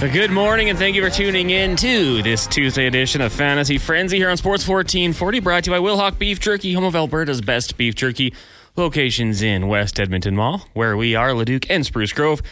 [0.00, 4.16] Good morning, and thank you for tuning in to this Tuesday edition of Fantasy Frenzy
[4.16, 7.76] here on Sports 1440, brought to you by Wilhauk Beef Jerky, home of Alberta's best
[7.76, 8.32] beef jerky.
[8.76, 12.42] Locations in West Edmonton Mall, where we are, Leduc and Spruce Grove.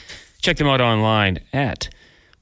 [0.42, 1.88] Check them out online at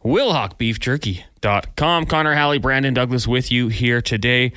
[0.03, 2.07] wilhaukbeefjerky.com.
[2.07, 4.55] Connor Halley, Brandon Douglas with you here today,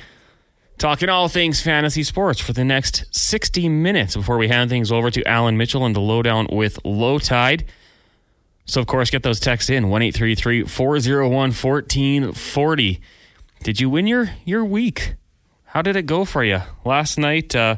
[0.78, 5.10] talking all things fantasy sports for the next 60 minutes before we hand things over
[5.10, 7.66] to Alan Mitchell and the lowdown with Lowetide.
[8.68, 13.00] So, of course, get those texts in 1 401 1440.
[13.62, 15.14] Did you win your, your week?
[15.64, 16.60] How did it go for you?
[16.84, 17.76] Last night, uh,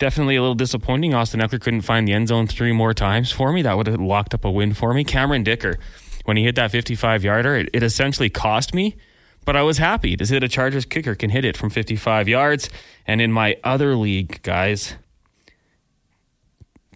[0.00, 1.14] definitely a little disappointing.
[1.14, 3.62] Austin Ekeler couldn't find the end zone three more times for me.
[3.62, 5.04] That would have locked up a win for me.
[5.04, 5.78] Cameron Dicker,
[6.24, 8.96] when he hit that 55 yarder, it, it essentially cost me,
[9.44, 12.26] but I was happy to see that a Chargers kicker can hit it from 55
[12.26, 12.68] yards.
[13.06, 14.96] And in my other league, guys,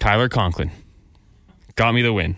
[0.01, 0.73] Tyler Conklin
[1.77, 2.37] got me the win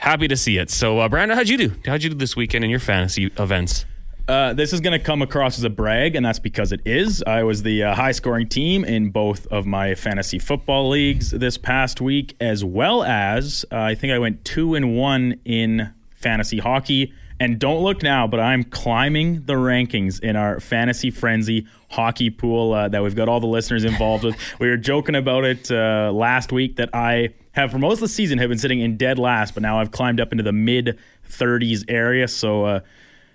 [0.00, 0.70] happy to see it.
[0.70, 1.72] So, uh, Brandon, how'd you do?
[1.86, 3.84] How'd you do this weekend in your fantasy events?
[4.26, 7.22] Uh, this is going to come across as a brag, and that's because it is.
[7.26, 11.58] I was the uh, high scoring team in both of my fantasy football leagues this
[11.58, 16.58] past week, as well as uh, I think I went two and one in fantasy
[16.58, 17.12] hockey.
[17.40, 22.74] And don't look now, but I'm climbing the rankings in our fantasy frenzy hockey pool
[22.74, 24.36] uh, that we've got all the listeners involved with.
[24.60, 28.08] We were joking about it uh, last week that I have for most of the
[28.08, 30.98] season have been sitting in dead last, but now I've climbed up into the mid
[31.28, 32.28] 30s area.
[32.28, 32.80] So uh,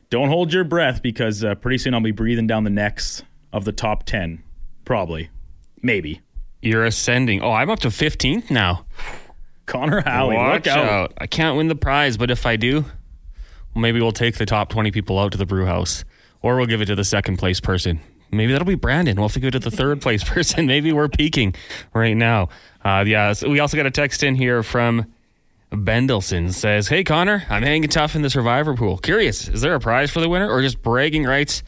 [0.09, 3.65] don't hold your breath because uh, pretty soon I'll be breathing down the necks of
[3.65, 4.43] the top 10.
[4.85, 5.29] Probably.
[5.81, 6.21] Maybe.
[6.61, 7.41] You're ascending.
[7.41, 8.85] Oh, I'm up to 15th now.
[9.65, 10.85] Connor Halley, Watch look out.
[10.85, 11.13] out.
[11.17, 14.69] I can't win the prize, but if I do, well, maybe we'll take the top
[14.69, 16.05] 20 people out to the brew house
[16.41, 17.99] or we'll give it to the second place person.
[18.31, 19.15] Maybe that'll be Brandon.
[19.15, 20.65] We'll have to go to the third place person.
[20.65, 21.55] Maybe we're peaking
[21.93, 22.49] right now.
[22.83, 25.05] Uh, yeah, so we also got a text in here from
[25.71, 28.97] Bendelson says, Hey Connor, I'm hanging tough in the survivor pool.
[28.97, 31.63] Curious, is there a prize for the winner or just bragging rights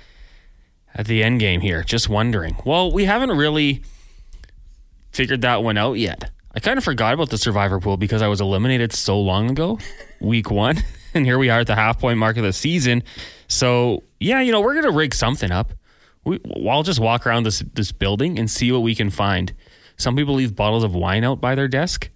[0.94, 1.84] at the end game here?
[1.84, 2.56] Just wondering.
[2.66, 3.82] Well, we haven't really
[5.12, 6.32] figured that one out yet.
[6.54, 9.80] I kind of forgot about the survivor pool because I was eliminated so long ago,
[10.22, 10.78] week one.
[11.14, 13.02] And here we are at the half point mark of the season.
[13.48, 15.72] So, yeah, you know, we're going to rig something up.
[16.28, 16.40] We,
[16.70, 19.54] I'll just walk around this, this building and see what we can find.
[19.98, 22.10] Some people leave bottles of wine out by their desk.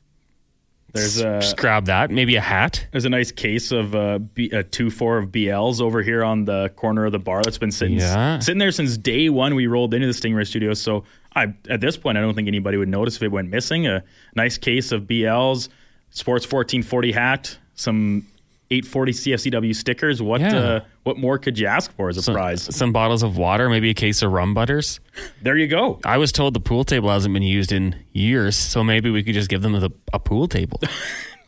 [0.94, 2.12] There's a just grab that.
[2.12, 2.86] Maybe a hat.
[2.92, 6.44] there's a nice case of uh, B, a two four of BLs over here on
[6.44, 8.40] the corner of the bar that's been sitting Yeah.
[8.40, 9.56] sitting there since day one.
[9.56, 12.76] We rolled into the Stingray studio, so I at this point I don't think anybody
[12.76, 13.88] would notice if it went missing.
[13.88, 14.04] A
[14.36, 15.70] nice case of BLs,
[16.10, 18.28] Sports 1440 hat, some
[18.72, 20.22] 840 CFCW stickers.
[20.22, 20.56] What Yeah.
[20.58, 22.74] uh, what more could you ask for as a Some, prize?
[22.76, 25.00] some bottles of water, maybe a case of rum butters.
[25.42, 26.00] There you go.
[26.06, 29.34] I was told the pool table hasn't been used in years, so maybe we could
[29.34, 30.80] just give them the, a pool table.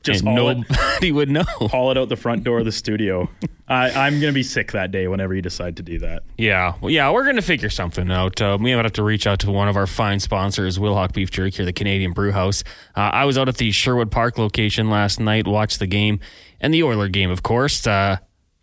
[0.03, 1.43] Just haul it, nobody would know.
[1.45, 3.29] haul it out the front door of the studio.
[3.73, 6.23] I, I'm gonna be sick that day whenever you decide to do that.
[6.37, 8.41] Yeah, well, yeah, we're gonna figure something out.
[8.41, 11.31] Uh, we might have to reach out to one of our fine sponsors, Wilhauk Beef
[11.31, 12.63] Jerky, or the Canadian Brew House.
[12.95, 16.19] Uh, I was out at the Sherwood Park location last night, watched the game
[16.59, 17.85] and the Oiler game, of course.
[17.85, 18.17] Uh,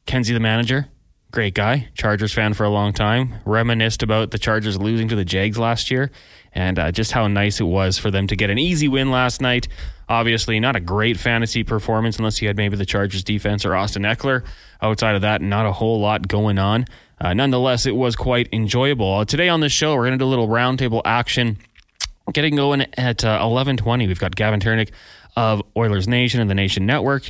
[0.06, 0.88] Kenzie, the manager,
[1.30, 3.34] great guy, Chargers fan for a long time.
[3.44, 6.10] Reminisced about the Chargers losing to the Jags last year,
[6.52, 9.40] and uh, just how nice it was for them to get an easy win last
[9.40, 9.68] night.
[10.08, 14.02] Obviously, not a great fantasy performance unless you had maybe the Chargers defense or Austin
[14.02, 14.44] Ekeler.
[14.82, 16.86] Outside of that, not a whole lot going on.
[17.20, 19.18] Uh, nonetheless, it was quite enjoyable.
[19.18, 21.58] Uh, today on the show, we're going to do a little roundtable action.
[22.32, 24.90] Getting going at uh, 11:20, we've got Gavin Turinek
[25.36, 27.28] of Oilers Nation and the Nation Network.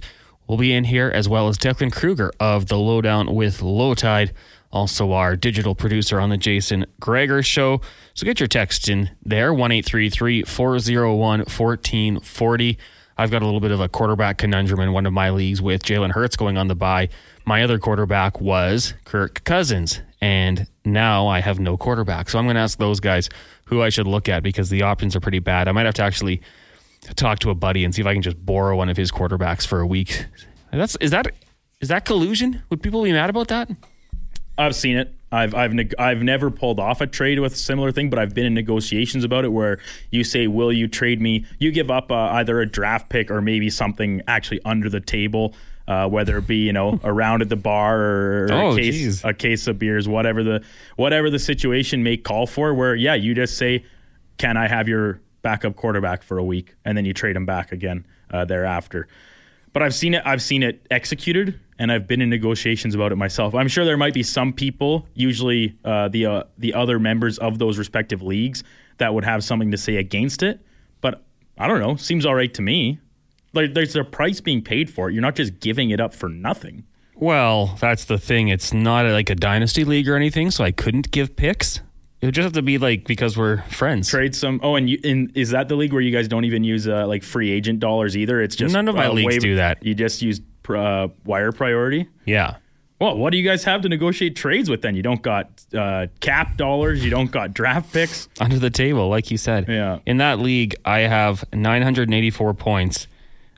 [0.50, 4.33] Will be in here, as well as Declan Krueger of the Lowdown with Lowetide,
[4.72, 7.81] also our digital producer on the Jason Gregor Show.
[8.15, 12.78] So get your text in there, 1 401 1440.
[13.16, 15.84] I've got a little bit of a quarterback conundrum in one of my leagues with
[15.84, 17.10] Jalen Hurts going on the bye.
[17.44, 22.28] My other quarterback was Kirk Cousins, and now I have no quarterback.
[22.28, 23.28] So I'm going to ask those guys
[23.66, 25.69] who I should look at because the options are pretty bad.
[25.69, 26.43] I might have to actually
[27.16, 29.66] talk to a buddy and see if I can just borrow one of his quarterbacks
[29.66, 30.27] for a week.
[30.72, 31.27] That's is that
[31.81, 32.62] is that collusion?
[32.71, 33.71] Would people be mad about that?
[34.59, 35.15] I've seen it.
[35.33, 38.34] I've I've neg- I've never pulled off a trade with a similar thing, but I've
[38.34, 39.78] been in negotiations about it where
[40.10, 43.41] you say, "Will you trade me?" You give up uh, either a draft pick or
[43.41, 45.54] maybe something actually under the table,
[45.89, 48.95] uh, whether it be you know around at the bar or, or Oh, a case
[48.95, 49.25] geez.
[49.25, 50.63] a case of beers, whatever the
[50.97, 52.75] whatever the situation may call for.
[52.75, 53.84] Where yeah, you just say,
[54.36, 57.72] "Can I have your backup quarterback for a week?" and then you trade him back
[57.72, 59.09] again uh, thereafter.
[59.72, 60.22] But I've seen it.
[60.25, 63.54] I've seen it executed, and I've been in negotiations about it myself.
[63.54, 67.59] I'm sure there might be some people, usually uh, the uh, the other members of
[67.59, 68.65] those respective leagues,
[68.98, 70.60] that would have something to say against it.
[71.01, 71.22] But
[71.57, 71.97] I don't know.
[71.97, 72.98] Seems all right to me.
[73.53, 75.13] Like there's a price being paid for it.
[75.13, 76.84] You're not just giving it up for nothing.
[77.15, 78.48] Well, that's the thing.
[78.48, 81.81] It's not like a dynasty league or anything, so I couldn't give picks.
[82.21, 84.09] It would just have to be like because we're friends.
[84.09, 84.61] Trade some.
[84.63, 87.07] Oh, and you, in, is that the league where you guys don't even use uh,
[87.07, 88.43] like free agent dollars either?
[88.43, 89.83] It's just None of my uh, leagues do that.
[89.83, 92.09] You just use uh, wire priority.
[92.27, 92.57] Yeah.
[93.01, 94.95] Well, what do you guys have to negotiate trades with then?
[94.95, 97.03] You don't got uh, cap dollars.
[97.03, 98.28] You don't got draft picks.
[98.39, 99.66] Under the table, like you said.
[99.69, 100.01] Yeah.
[100.05, 103.07] In that league, I have 984 points.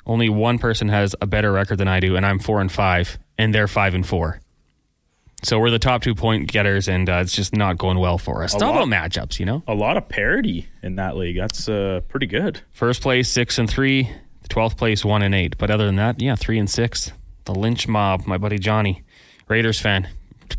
[0.06, 3.18] Only one person has a better record than I do, and I'm four and five,
[3.36, 4.40] and they're five and four.
[5.44, 8.44] So we're the top two point getters, and uh, it's just not going well for
[8.44, 8.54] us.
[8.54, 9.62] It's all lot- about matchups, you know.
[9.66, 11.36] A lot of parity in that league.
[11.36, 12.60] That's uh, pretty good.
[12.72, 14.08] First place six and three,
[14.48, 15.58] twelfth place one and eight.
[15.58, 17.12] But other than that, yeah, three and six.
[17.44, 19.02] The Lynch mob, my buddy Johnny,
[19.48, 20.08] Raiders fan,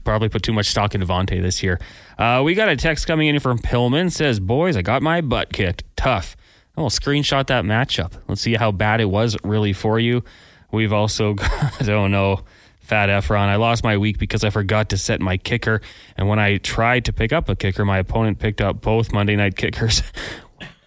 [0.03, 1.79] probably put too much stock in Davante this year.
[2.17, 5.53] Uh, we got a text coming in from Pillman says, "Boys, I got my butt
[5.53, 5.83] kicked.
[5.95, 6.35] Tough."
[6.75, 8.13] Oh, screenshot that matchup.
[8.27, 10.23] Let's see how bad it was really for you.
[10.71, 12.41] We've also got, I don't no,
[12.83, 13.47] Fat Efron.
[13.47, 15.81] I lost my week because I forgot to set my kicker,
[16.15, 19.35] and when I tried to pick up a kicker, my opponent picked up both Monday
[19.35, 20.03] night kickers.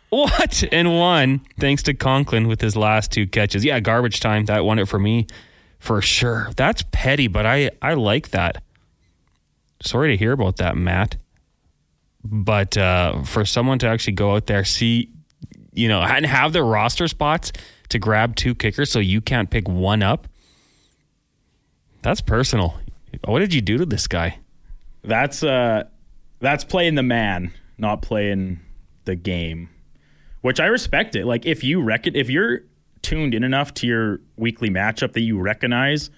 [0.09, 0.63] What?
[0.73, 3.65] And won thanks to Conklin with his last two catches.
[3.65, 4.45] Yeah, garbage time.
[4.45, 5.27] That won it for me
[5.79, 6.51] for sure.
[6.57, 8.63] That's petty, but I, I like that.
[9.83, 11.17] Sorry to hear about that, Matt.
[12.25, 15.11] But uh, for someone to actually go out there, see,
[15.73, 17.53] you know, and have the roster spots
[17.91, 20.27] to grab two kickers so you can't pick one up,
[22.07, 22.79] that's personal.
[23.25, 24.39] What did you do to this guy?
[25.03, 25.85] That's uh,
[26.39, 28.61] that's playing the man, not playing
[29.07, 29.71] the game,
[30.41, 31.27] which I respect it.
[31.27, 32.61] Like if you reckon, if you're
[33.03, 36.11] tuned in enough to your weekly matchup that you recognize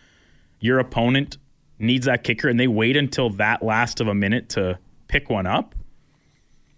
[0.61, 1.39] your opponent
[1.79, 5.47] needs that kicker, and they wait until that last of a minute to pick one
[5.47, 5.75] up,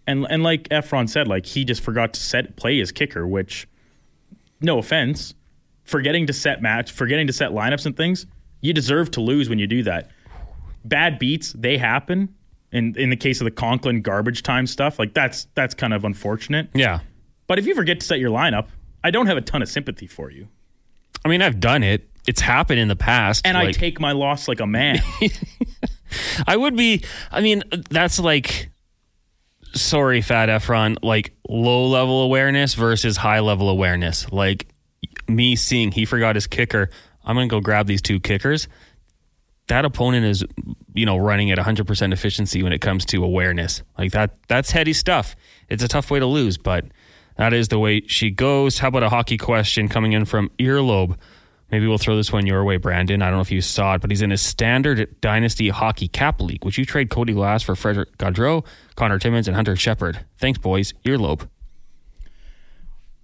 [0.06, 3.66] and and like Efron said, like he just forgot to set play his kicker, which,
[4.60, 5.34] no offense,
[5.82, 8.26] forgetting to set match, forgetting to set lineups and things,
[8.60, 10.10] you deserve to lose when you do that
[10.84, 12.34] bad beats they happen
[12.72, 16.04] in in the case of the Conklin garbage time stuff like that's that's kind of
[16.04, 17.00] unfortunate Yeah.
[17.46, 18.68] but if you forget to set your lineup
[19.04, 20.48] I don't have a ton of sympathy for you
[21.22, 22.08] I mean, I've done it.
[22.26, 23.46] It's happened in the past.
[23.46, 25.00] and I take my loss like a man
[26.46, 27.02] I would be.
[27.30, 28.70] I mean, that's like,
[29.74, 34.30] sorry, Fat Efron, like low level awareness versus high level awareness.
[34.32, 34.68] Like
[35.28, 36.90] me seeing he forgot his kicker.
[37.24, 38.68] I'm gonna go grab these two kickers.
[39.68, 40.44] That opponent is,
[40.94, 43.82] you know, running at 100% efficiency when it comes to awareness.
[43.96, 44.36] Like that.
[44.48, 45.36] That's heady stuff.
[45.68, 46.86] It's a tough way to lose, but
[47.36, 48.78] that is the way she goes.
[48.78, 51.16] How about a hockey question coming in from Earlobe?
[51.70, 53.22] Maybe we'll throw this one your way, Brandon.
[53.22, 56.40] I don't know if you saw it, but he's in his standard dynasty hockey cap
[56.40, 56.64] league.
[56.64, 58.66] Would you trade Cody Glass for Frederick Gaudreau,
[58.96, 60.24] Connor Timmins, and Hunter Shepard?
[60.38, 60.92] Thanks, boys.
[61.04, 61.48] Earlobe.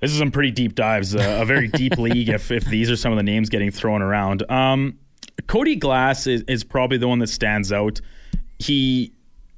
[0.00, 2.96] This is some pretty deep dives uh, a very deep league if if these are
[2.96, 4.98] some of the names getting thrown around um
[5.46, 8.00] Cody Glass is, is probably the one that stands out
[8.58, 9.12] he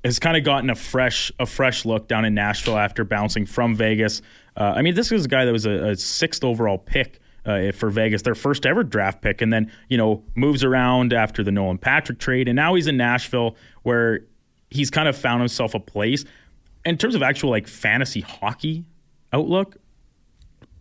[0.04, 3.74] has kind of gotten a fresh a fresh look down in Nashville after bouncing from
[3.74, 4.22] Vegas.
[4.56, 7.72] Uh, I mean, this was a guy that was a, a sixth overall pick uh,
[7.72, 11.52] for Vegas, their first ever draft pick, and then you know moves around after the
[11.52, 14.20] Nolan Patrick trade, and now he's in Nashville where
[14.70, 16.24] he's kind of found himself a place.
[16.84, 18.84] In terms of actual like fantasy hockey
[19.32, 19.76] outlook,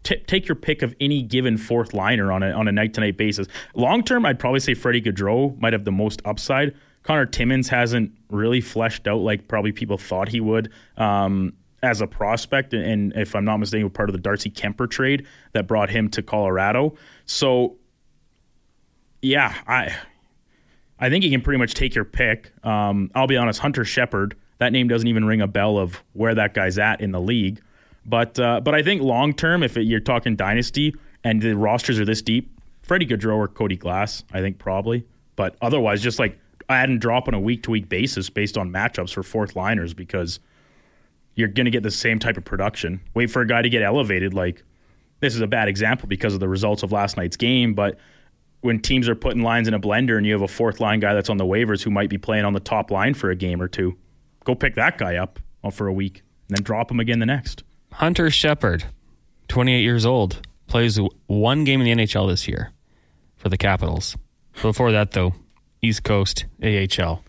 [0.08, 3.02] t- take your pick of any given fourth liner on a on a night to
[3.02, 3.48] night basis.
[3.76, 6.74] Long term, I'd probably say Freddie Gaudreau might have the most upside.
[7.04, 11.54] Connor Timmins hasn't really fleshed out like probably people thought he would um,
[11.84, 15.68] as a prospect, and if I'm not mistaken, part of the Darcy Kuemper trade that
[15.68, 16.96] brought him to Colorado.
[17.26, 17.76] So,
[19.22, 19.96] yeah, I
[21.00, 22.52] I think you can pretty much take your pick.
[22.66, 24.36] Um, I'll be honest, Hunter Shepard.
[24.60, 27.62] That name doesn't even ring a bell of where that guy's at in the league.
[28.08, 32.00] But uh, but I think long term, if it, you're talking dynasty and the rosters
[32.00, 32.50] are this deep,
[32.82, 35.06] Freddie Gaudreau or Cody Glass, I think probably.
[35.36, 38.72] But otherwise, just like add and drop on a week to week basis based on
[38.72, 40.40] matchups for fourth liners because
[41.36, 43.02] you're going to get the same type of production.
[43.14, 44.34] Wait for a guy to get elevated.
[44.34, 44.64] Like
[45.20, 47.98] this is a bad example because of the results of last night's game, but
[48.62, 51.14] when teams are putting lines in a blender and you have a fourth line guy
[51.14, 53.62] that's on the waivers who might be playing on the top line for a game
[53.62, 53.96] or two,
[54.46, 55.40] go pick that guy up
[55.72, 57.64] for a week and then drop him again the next.
[57.98, 58.86] Hunter Shepard,
[59.48, 62.72] 28 years old, plays one game in the NHL this year
[63.38, 64.16] for the Capitals.
[64.62, 65.34] Before that, though,
[65.82, 67.24] East Coast AHL.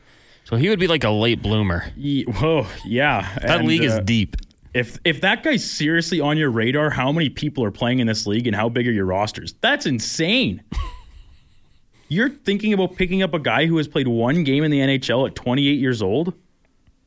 [0.45, 1.91] So he would be like a late bloomer.
[1.97, 3.39] Ye- Whoa, yeah.
[3.43, 4.37] That And, league is uh, deep.
[4.75, 8.27] If if that guy's seriously on your radar, how many people are playing in this
[8.27, 9.55] league and how big are your rosters?
[9.63, 10.63] That's insane.
[12.11, 15.27] You're thinking about picking up a guy who has played one game in the NHL
[15.29, 16.35] at 28 years old?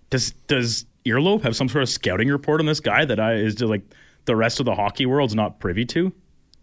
[0.10, 3.56] Does does Earlobe have some sort of scouting report on this guy that I is
[3.56, 3.84] just like
[4.26, 6.14] the rest of the hockey world's not privy to?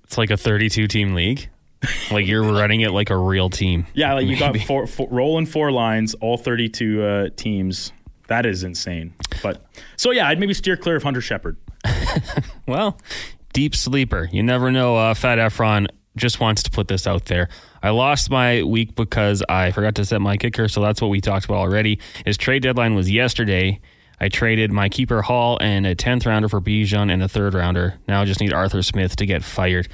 [0.04, 1.49] It's like a 32 team league.
[2.11, 3.87] like you're running it like a real team.
[3.95, 7.92] Yeah, like you got four, four rolling four lines, all 32 uh, teams.
[8.28, 9.14] That is insane.
[9.42, 9.64] But
[9.97, 11.57] so yeah, I'd maybe steer clear of Hunter Shepard.
[12.66, 12.99] well,
[13.52, 14.28] deep sleeper.
[14.30, 14.97] You never know.
[14.97, 17.49] Uh, Fat Efron just wants to put this out there.
[17.83, 21.21] I lost my week because I forgot to set my kicker, so that's what we
[21.21, 22.00] talked about already.
[22.26, 23.80] His trade deadline was yesterday.
[24.20, 27.98] I traded my keeper Hall and a 10th rounder for Bijan and a third rounder.
[28.08, 29.88] Now I just need Arthur Smith to get fired.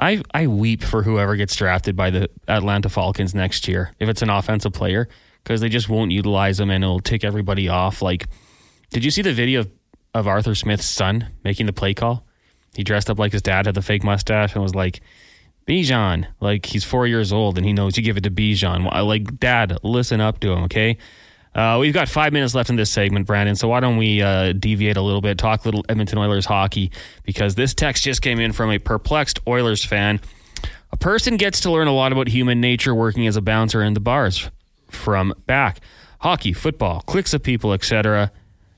[0.00, 4.22] I I weep for whoever gets drafted by the Atlanta Falcons next year if it's
[4.22, 5.08] an offensive player
[5.42, 8.02] because they just won't utilize them and it'll tick everybody off.
[8.02, 8.26] Like,
[8.90, 9.70] did you see the video of,
[10.14, 12.24] of Arthur Smith's son making the play call?
[12.74, 15.00] He dressed up like his dad, had the fake mustache, and was like,
[15.66, 18.90] Bijan, like he's four years old and he knows you give it to Bijan.
[19.04, 20.96] Like, dad, listen up to him, okay?
[21.58, 23.56] Uh, we've got five minutes left in this segment, Brandon.
[23.56, 26.92] So why don't we uh, deviate a little bit, talk a little Edmonton Oilers hockey,
[27.24, 30.20] because this text just came in from a perplexed Oilers fan.
[30.92, 33.94] A person gets to learn a lot about human nature working as a bouncer in
[33.94, 34.48] the bars
[34.88, 35.80] from back.
[36.20, 38.30] Hockey, football, cliques of people, etc.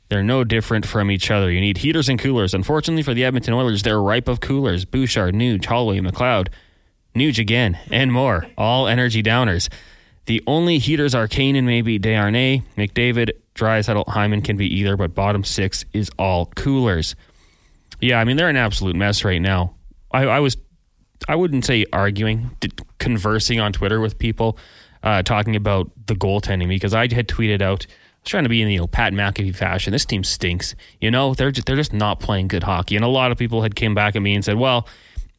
[0.09, 1.51] They're no different from each other.
[1.51, 2.55] You need heaters and coolers.
[2.55, 4.87] Unfortunately for the Edmonton Oilers, they're ripe of coolers.
[4.87, 6.49] Bouchard, Nuge, Holloway, McLeod,
[7.15, 8.47] Nuge again, and more.
[8.57, 9.69] All energy downers.
[10.31, 15.13] The only heaters are Kane and maybe Desharnais, McDavid, Draisaitl, Hyman can be either, but
[15.13, 17.17] bottom six is all coolers.
[18.01, 19.75] Yeah, I mean they're an absolute mess right now.
[20.13, 20.57] I, I was,
[21.27, 22.57] I wouldn't say arguing,
[22.99, 24.57] conversing on Twitter with people,
[25.03, 27.89] uh, talking about the goaltending because I had tweeted out.
[27.89, 29.91] I was trying to be in you know Pat McAfee fashion.
[29.91, 30.77] This team stinks.
[31.01, 33.63] You know they're just, they're just not playing good hockey, and a lot of people
[33.63, 34.87] had came back at me and said, "Well,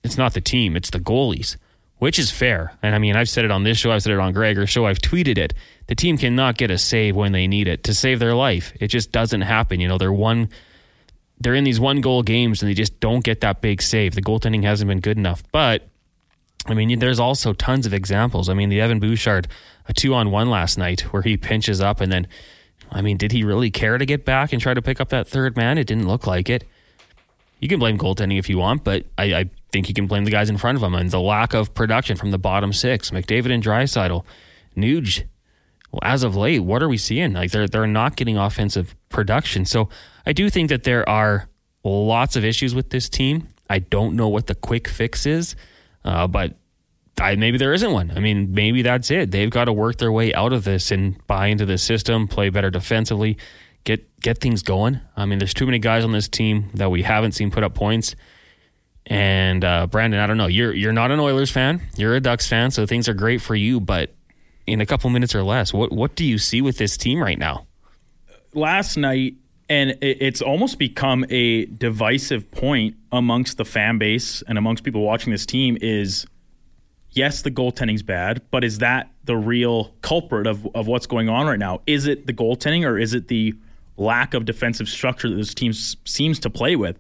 [0.03, 1.55] it's not the team, it's the goalies."
[2.01, 2.73] Which is fair.
[2.81, 4.87] And I mean, I've said it on this show, I've said it on Gregor's show,
[4.87, 5.53] I've tweeted it.
[5.85, 8.73] The team cannot get a save when they need it to save their life.
[8.79, 9.79] It just doesn't happen.
[9.79, 10.49] You know, they're one
[11.39, 14.15] they're in these one goal games and they just don't get that big save.
[14.15, 15.43] The goaltending hasn't been good enough.
[15.51, 15.89] But
[16.65, 18.49] I mean, there's also tons of examples.
[18.49, 19.47] I mean, the Evan Bouchard,
[19.87, 22.25] a two on one last night where he pinches up and then
[22.91, 25.27] I mean, did he really care to get back and try to pick up that
[25.27, 25.77] third man?
[25.77, 26.67] It didn't look like it.
[27.59, 30.31] You can blame goaltending if you want, but I, I think he can blame the
[30.31, 33.11] guys in front of him and the lack of production from the bottom six.
[33.11, 34.25] McDavid and Draisaitl,
[34.75, 35.23] Nuge.
[35.91, 37.33] Well, as of late, what are we seeing?
[37.33, 39.65] Like they're they're not getting offensive production.
[39.65, 39.89] So
[40.25, 41.49] I do think that there are
[41.83, 43.47] lots of issues with this team.
[43.69, 45.55] I don't know what the quick fix is,
[46.03, 46.55] uh, but
[47.19, 48.11] I, maybe there isn't one.
[48.15, 49.31] I mean, maybe that's it.
[49.31, 52.49] They've got to work their way out of this and buy into the system, play
[52.49, 53.37] better defensively,
[53.83, 54.99] get get things going.
[55.15, 57.73] I mean, there's too many guys on this team that we haven't seen put up
[57.73, 58.15] points.
[59.07, 60.47] And uh, Brandon, I don't know.
[60.47, 61.81] You're you're not an Oilers fan.
[61.95, 63.79] You're a Ducks fan, so things are great for you.
[63.79, 64.13] But
[64.67, 67.37] in a couple minutes or less, what what do you see with this team right
[67.37, 67.65] now?
[68.53, 69.35] Last night,
[69.69, 75.31] and it's almost become a divisive point amongst the fan base and amongst people watching
[75.31, 75.77] this team.
[75.81, 76.27] Is
[77.11, 81.47] yes, the goaltending's bad, but is that the real culprit of of what's going on
[81.47, 81.81] right now?
[81.87, 83.55] Is it the goaltending or is it the
[83.97, 86.97] lack of defensive structure that this team seems to play with?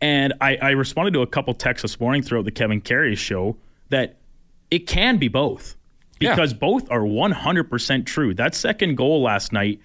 [0.00, 3.56] And I, I responded to a couple texts this morning throughout the Kevin Karius show
[3.88, 4.16] that
[4.70, 5.76] it can be both
[6.18, 6.58] because yeah.
[6.58, 8.34] both are 100% true.
[8.34, 9.80] That second goal last night,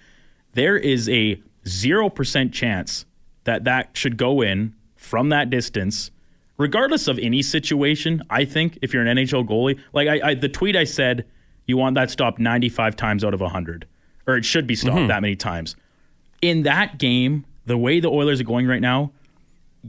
[0.52, 3.06] there is a 0% chance
[3.44, 6.10] that that should go in from that distance.
[6.56, 10.48] Regardless of any situation, I think if you're an NHL goalie, like I, I the
[10.48, 11.26] tweet I said,
[11.66, 13.86] you want that stopped 95 times out of 100,
[14.26, 15.08] or it should be stopped mm-hmm.
[15.08, 15.76] that many times.
[16.42, 19.12] In that game, the way the Oilers are going right now,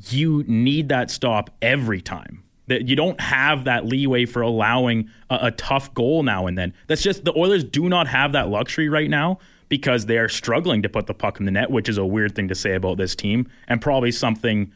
[0.09, 2.43] you need that stop every time.
[2.67, 6.73] That you don't have that leeway for allowing a, a, tough goal now and then.
[6.87, 9.37] That's just the Oilers do not have that luxury right now
[9.69, 12.35] because they are struggling to put the puck in the net, which is a weird
[12.35, 14.71] thing to say about this team and probably something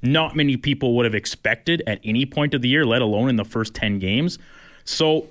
[0.00, 3.36] not many people would have expected at any point of the year, let alone in
[3.36, 4.38] the first 10 games.
[4.84, 5.28] So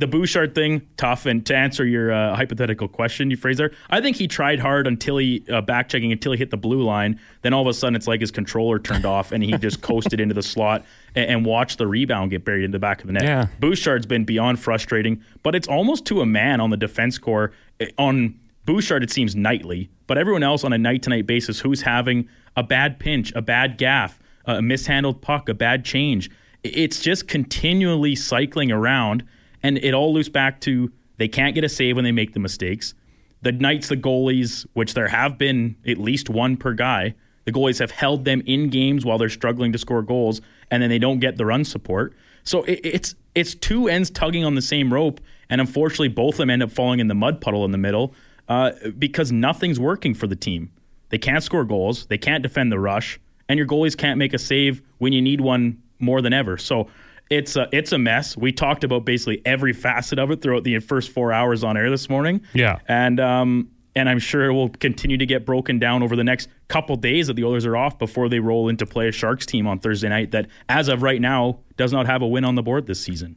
[0.00, 1.26] the Bouchard thing, tough.
[1.26, 5.18] And to answer your uh, hypothetical question, you Fraser, I think he tried hard until
[5.18, 7.20] he uh, back checking until he hit the blue line.
[7.42, 10.18] Then all of a sudden, it's like his controller turned off and he just coasted
[10.18, 13.12] into the slot and, and, watched the rebound get buried in the back of the
[13.12, 13.24] net.
[13.24, 13.46] Yeah.
[13.60, 17.52] Bouchard's been beyond frustrating, but it's almost to a man on the defense core.
[17.98, 21.82] On Bouchard, it seems nightly, but everyone else on a night to night basis who's
[21.82, 22.26] having
[22.56, 26.30] a bad pinch, a bad gaff, a mishandled puck, a bad change.
[26.62, 29.24] It's just continually cycling around
[29.62, 32.40] and it all loops back to they can't get a save when they make the
[32.40, 32.94] mistakes.
[33.42, 37.14] The nights, the goalies, which there have been at least one per guy,
[37.44, 40.40] the goalies have held them in games while they're struggling to score goals,
[40.70, 42.14] and then they don't get the run support.
[42.42, 46.38] So it, it's it's two ends tugging on the same rope, and unfortunately, both of
[46.38, 48.14] them end up falling in the mud puddle in the middle
[48.48, 50.70] uh, because nothing's working for the team.
[51.10, 54.38] They can't score goals, they can't defend the rush, and your goalies can't make a
[54.38, 56.56] save when you need one more than ever.
[56.56, 56.88] So
[57.30, 58.36] It's a it's a mess.
[58.36, 61.88] We talked about basically every facet of it throughout the first four hours on air
[61.88, 62.40] this morning.
[62.52, 62.80] Yeah.
[62.88, 66.48] and um, and I'm sure it will continue to get broken down over the next
[66.68, 69.66] couple days that the Oilers are off before they roll into play a Sharks team
[69.66, 70.30] on Thursday night.
[70.32, 73.36] That as of right now does not have a win on the board this season.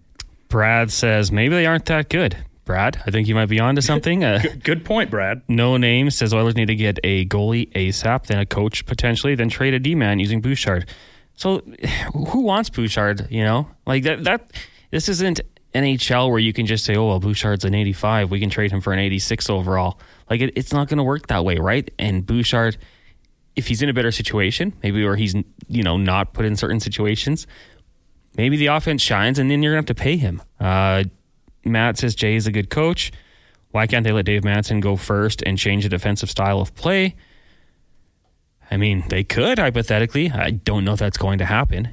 [0.49, 2.37] Brad says maybe they aren't that good.
[2.65, 4.23] Brad, I think you might be onto something.
[4.23, 5.41] Uh, Good, good point, Brad.
[5.49, 9.49] no name says Oilers need to get a goalie ASAP, then a coach potentially, then
[9.49, 10.87] trade a D man using Bouchard.
[11.35, 11.59] So,
[12.13, 13.27] who wants Bouchard?
[13.29, 14.23] You know, like that.
[14.23, 14.51] That
[14.91, 15.41] this isn't
[15.73, 18.31] NHL where you can just say, "Oh, well, Bouchard's an 85.
[18.31, 19.99] We can trade him for an 86 overall."
[20.29, 21.89] Like it, it's not going to work that way, right?
[21.97, 22.77] And Bouchard,
[23.55, 25.35] if he's in a better situation, maybe where he's
[25.67, 27.47] you know not put in certain situations,
[28.37, 30.41] maybe the offense shines, and then you're going to have to pay him.
[30.59, 31.03] Uh,
[31.65, 33.11] Matt says Jay is a good coach.
[33.71, 37.15] Why can't they let Dave Manson go first and change the defensive style of play?
[38.73, 40.31] I mean, they could hypothetically.
[40.31, 41.89] I don't know if that's going to happen.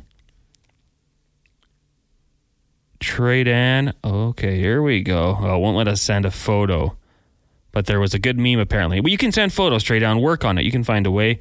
[3.00, 3.92] Trade in.
[4.02, 5.36] Okay, here we go.
[5.38, 6.96] Oh, won't let us send a photo.
[7.70, 8.98] But there was a good meme apparently.
[9.02, 10.64] Well, you can send photos straight down, work on it.
[10.64, 11.40] You can find a way.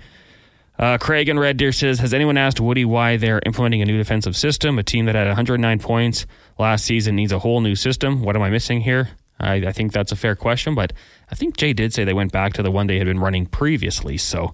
[0.77, 3.97] Uh, Craig and Red Deer says, Has anyone asked Woody why they're implementing a new
[3.97, 4.77] defensive system?
[4.77, 6.25] A team that had 109 points
[6.57, 8.23] last season needs a whole new system.
[8.23, 9.11] What am I missing here?
[9.39, 10.91] I, I think that's a fair question, but
[11.31, 13.45] I think Jay did say they went back to the one they had been running
[13.45, 14.17] previously.
[14.17, 14.53] So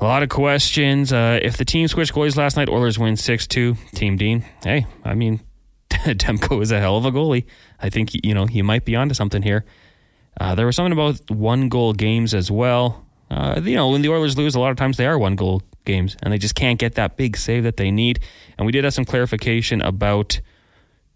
[0.00, 1.12] a lot of questions.
[1.12, 3.76] Uh, if the team switched goalies last night, Oilers win 6 2.
[3.94, 5.40] Team Dean, hey, I mean,
[5.90, 7.44] Demko is a hell of a goalie.
[7.80, 9.64] I think, you know, he might be onto something here.
[10.40, 13.04] Uh, there was something about one goal games as well.
[13.30, 15.62] Uh, you know, when the Oilers lose, a lot of times they are one goal
[15.84, 18.20] games and they just can't get that big save that they need.
[18.58, 20.40] And we did have some clarification about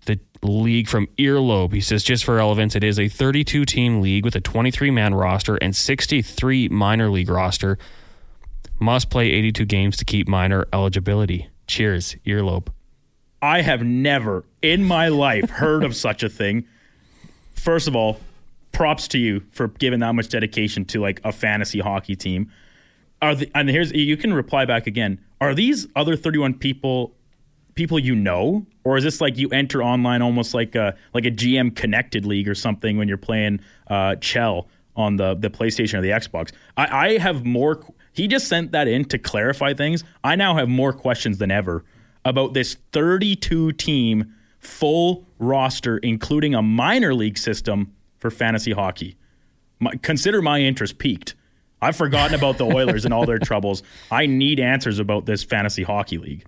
[0.07, 1.73] the league from Earlobe.
[1.73, 5.15] He says, just for relevance, it is a 32 team league with a 23 man
[5.15, 7.79] roster and 63 minor league roster.
[8.81, 11.49] Must play 82 games to keep minor eligibility.
[11.67, 12.69] Cheers, Earlobe.
[13.43, 16.65] I have never in my life heard of such a thing.
[17.55, 18.21] First of all,
[18.73, 22.51] props to you for giving that much dedication to like a fantasy hockey team.
[23.21, 25.21] Are the, and here's you can reply back again.
[25.41, 27.14] Are these other 31 people
[27.75, 31.31] people you know or is this like you enter online almost like a like a
[31.31, 36.01] GM connected league or something when you're playing uh Chell on the the PlayStation or
[36.01, 36.53] the Xbox?
[36.77, 37.81] I, I have more
[38.18, 40.04] he just sent that in to clarify things.
[40.22, 41.85] I now have more questions than ever
[42.24, 49.16] about this 32 team full roster including a minor league system for fantasy hockey.
[49.78, 51.35] My, consider my interest peaked.
[51.81, 53.85] I've forgotten about the Oilers and all their troubles.
[54.11, 56.44] I need answers about this fantasy hockey league.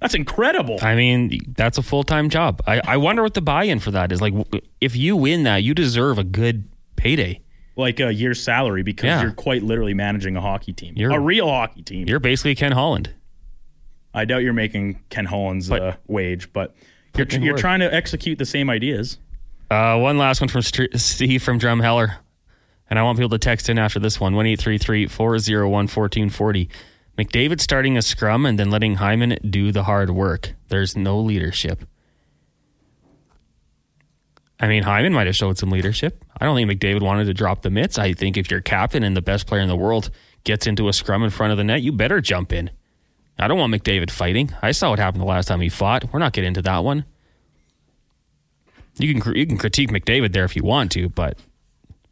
[0.00, 0.78] That's incredible.
[0.82, 2.60] I mean, that's a full time job.
[2.66, 4.20] I, I wonder what the buy in for that is.
[4.20, 4.34] Like,
[4.80, 7.40] if you win that, you deserve a good payday.
[7.80, 9.22] Like a year's salary because Yeah.
[9.22, 12.06] you're quite literally managing a hockey team, You're- a real hockey team.
[12.08, 13.10] You're basically Ken Holland.
[14.12, 16.74] I doubt you're making Ken Holland's uh, wage, but
[17.16, 17.60] you're, you're work.
[17.60, 19.18] trying to execute the same ideas.
[19.70, 22.16] Uh, one last one from St- Steve from Drumheller.
[22.88, 26.68] And I want people to text in after this one 1 401 1440.
[27.16, 30.54] McDavid starting a scrum and then letting Hyman do the hard work.
[30.68, 31.84] There's no leadership.
[34.60, 36.22] I mean, Hyman might have showed some leadership.
[36.38, 37.98] I don't think McDavid wanted to drop the mitts.
[37.98, 40.10] I think if your captain and the best player in the world
[40.44, 42.70] gets into a scrum in front of the net, you better jump in.
[43.38, 44.54] I don't want McDavid fighting.
[44.60, 46.12] I saw what happened the last time he fought.
[46.12, 47.06] We're not getting into that one.
[48.98, 51.38] You can you can critique McDavid there if you want to, but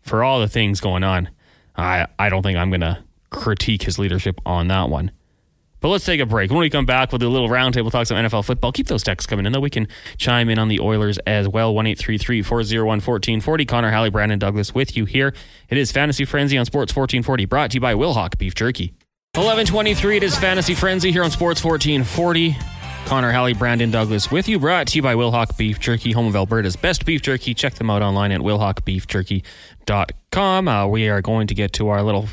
[0.01, 1.29] for all the things going on,
[1.77, 5.11] I I don't think I'm going to critique his leadership on that one.
[5.81, 6.51] But let's take a break.
[6.51, 8.73] When we come back, we'll do a little roundtable talk some NFL football.
[8.73, 9.61] Keep those texts coming in, though.
[9.61, 11.75] We can chime in on the Oilers as well.
[11.75, 13.65] 1 401 1440.
[13.65, 15.35] Connor Halley, Brandon Douglas with you here.
[15.69, 18.95] It is Fantasy Frenzy on Sports 1440, brought to you by Wilhauk Beef Jerky.
[19.35, 22.57] 1123, it is Fantasy Frenzy here on Sports 1440.
[23.09, 26.37] Connor Halley, Brandon Douglas with you, brought to you by Wilhauk Beef Jerky, home of
[26.37, 27.55] Alberta's best beef jerky.
[27.55, 30.69] Check them out online at wilhaukbeefjerky.com.
[30.69, 32.29] Uh, we are going to get to our little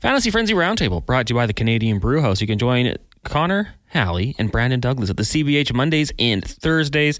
[0.00, 2.40] Fantasy Frenzy Roundtable, brought to you by the Canadian Brew House.
[2.40, 7.18] You can join Connor Halley and Brandon Douglas at the CBH Mondays and Thursdays.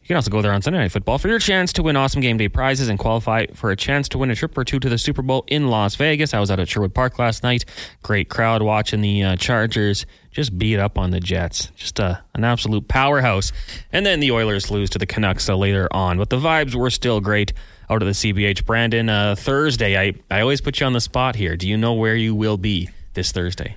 [0.00, 2.22] You can also go there on Sunday Night Football for your chance to win awesome
[2.22, 4.88] game day prizes and qualify for a chance to win a trip or two to
[4.88, 6.32] the Super Bowl in Las Vegas.
[6.32, 7.66] I was out at Sherwood Park last night.
[8.02, 11.66] Great crowd watching the uh, Chargers just beat up on the Jets.
[11.76, 13.52] Just uh, an absolute powerhouse.
[13.92, 16.16] And then the Oilers lose to the Canucks uh, later on.
[16.16, 17.52] But the vibes were still great
[17.90, 18.64] out of the CBH.
[18.64, 21.56] Brandon, uh, Thursday, I, I always put you on the spot here.
[21.56, 23.76] Do you know where you will be this Thursday?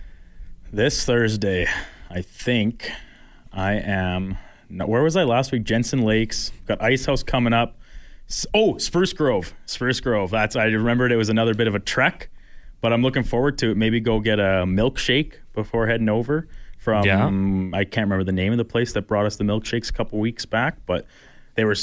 [0.71, 1.67] This Thursday,
[2.09, 2.91] I think
[3.51, 4.37] I am.
[4.69, 5.63] No, where was I last week?
[5.63, 6.51] Jensen Lakes.
[6.67, 7.75] Got Ice House coming up.
[8.53, 9.53] Oh, Spruce Grove.
[9.65, 10.29] Spruce Grove.
[10.29, 12.29] That's I remembered it was another bit of a trek,
[12.81, 13.77] but I'm looking forward to it.
[13.77, 16.47] Maybe go get a milkshake before heading over
[16.77, 17.25] from Yeah.
[17.77, 20.19] I can't remember the name of the place that brought us the milkshakes a couple
[20.19, 21.05] weeks back, but
[21.55, 21.75] they were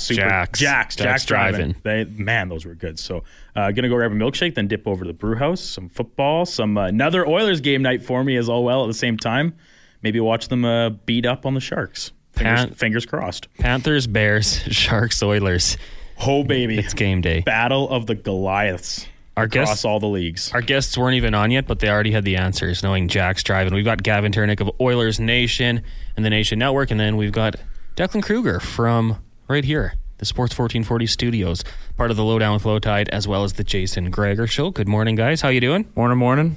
[0.00, 0.58] super Jack's.
[0.58, 1.74] Jack's, Jack's Jack's driving.
[1.82, 2.98] They man, those were good.
[2.98, 3.24] So
[3.56, 6.44] uh, gonna go grab a milkshake, then dip over to the brew house, some football,
[6.46, 9.54] some uh, another Oilers game night for me as all well at the same time.
[10.02, 12.12] Maybe watch them uh, beat up on the Sharks.
[12.32, 13.48] Fingers, Pan- fingers crossed.
[13.58, 15.76] Panthers, Bears, Sharks, Oilers.
[16.24, 17.40] Oh baby, It's game day.
[17.40, 20.52] battle of the Goliaths Our across guests, all the leagues.
[20.52, 23.74] our guests weren't even on yet, but they already had the answers, knowing Jack's driving.
[23.74, 25.82] We've got Gavin Turinek of Oilers Nation
[26.16, 27.56] and the Nation Network, and then we've got
[27.96, 29.16] Declan Krueger from
[29.50, 31.64] right here, the Sports 1440 Studios,
[31.96, 34.70] part of the Lowdown with Lowetide, as well as the Jason Gregor Show.
[34.70, 35.40] Good morning, guys.
[35.40, 35.86] How you doing?
[35.96, 36.54] Morning, morning.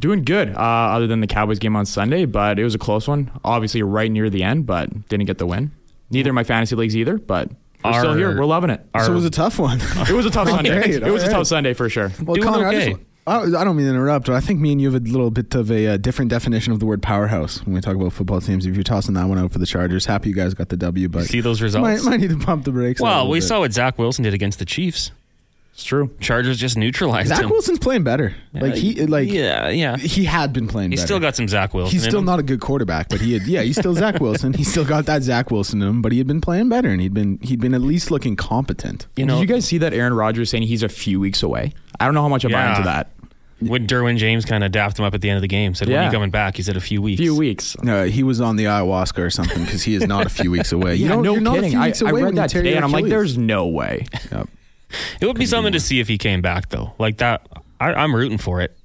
[0.00, 3.06] Doing good, uh, other than the Cowboys game on Sunday, but it was a close
[3.06, 3.30] one.
[3.44, 5.70] Obviously, right near the end, but didn't get the win.
[6.10, 7.50] Neither of my fantasy leagues either, but
[7.84, 8.36] we're still here.
[8.36, 8.84] We're loving it.
[8.94, 9.80] our- So it was a tough one.
[9.80, 10.70] It was a tough Sunday.
[10.70, 11.46] Great, It was a tough.
[11.46, 12.10] Sunday for sure.
[12.22, 12.96] Well, Doing Connor, I, okay.
[13.26, 15.04] Just, I, I don't mean to interrupt, but I think me and you have a
[15.08, 18.12] little bit of a uh, different definition of the word powerhouse when we talk about
[18.12, 18.66] football teams.
[18.66, 21.08] If you're tossing that one out for the Chargers, happy you guys got the W,
[21.08, 21.82] but See those results?
[21.82, 23.00] might, might need to pump the brakes.
[23.00, 23.46] well, little we bit.
[23.46, 25.10] saw what Zach Wilson did against the Chiefs.
[25.74, 26.10] It's true.
[26.20, 27.48] Chargers just neutralized Zach him.
[27.48, 28.34] Wilson's playing better.
[28.52, 29.96] Like he like yeah, yeah.
[29.96, 30.90] he had been playing.
[30.90, 31.06] He's better.
[31.06, 31.92] still got some Zach Wilson.
[31.92, 32.26] He's in still him.
[32.26, 34.52] not a good quarterback, but he had yeah, he's still Zach Wilson.
[34.52, 37.00] He's still got that Zach Wilson in him, but he had been playing better and
[37.00, 39.06] he'd been he'd been at least looking competent.
[39.16, 41.72] You know, Did you guys see that Aaron Rodgers saying he's a few weeks away?
[41.98, 43.11] I don't know how much I buy into that.
[43.68, 45.88] When Derwin James kind of dapped him up at the end of the game, said,
[45.88, 47.76] "When are you coming back?" He said, "A few weeks." A few weeks.
[47.76, 50.72] Uh, he was on the ayahuasca or something because he is not a few weeks
[50.72, 50.94] away.
[51.02, 51.70] You yeah, don't- no you're not a kidding.
[51.70, 53.66] few I, weeks I away when read that today, your and I'm like, "There's no
[53.66, 54.48] way." Yep.
[55.20, 56.92] It would be something to see if he came back, though.
[56.98, 57.46] Like that,
[57.80, 58.76] I, I'm rooting for it.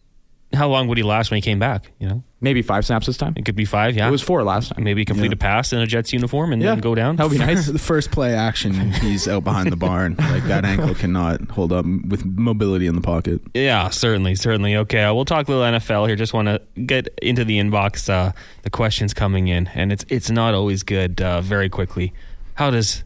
[0.53, 1.91] How long would he last when he came back?
[1.99, 3.33] You know, Maybe five snaps this time.
[3.35, 3.95] it could be five.
[3.97, 4.83] Yeah, It was four last time.
[4.83, 5.33] maybe complete Yeah.
[5.33, 6.71] a pass in a Jets uniform and Yeah.
[6.75, 7.15] then go down.
[7.15, 7.65] That would be nice.
[7.65, 10.15] the first play action, he's out behind the barn.
[10.29, 13.41] Like that ankle cannot hold up with mobility in the pocket.
[13.55, 14.75] Yeah, certainly, certainly.
[14.75, 16.15] Okay, uh, we'll talk a little NFL here.
[16.15, 18.07] Just want to get into the inbox.
[18.07, 21.19] Uh, the questions coming in, and it's it's not always good.
[21.19, 22.13] Uh, very quickly,
[22.53, 23.03] how does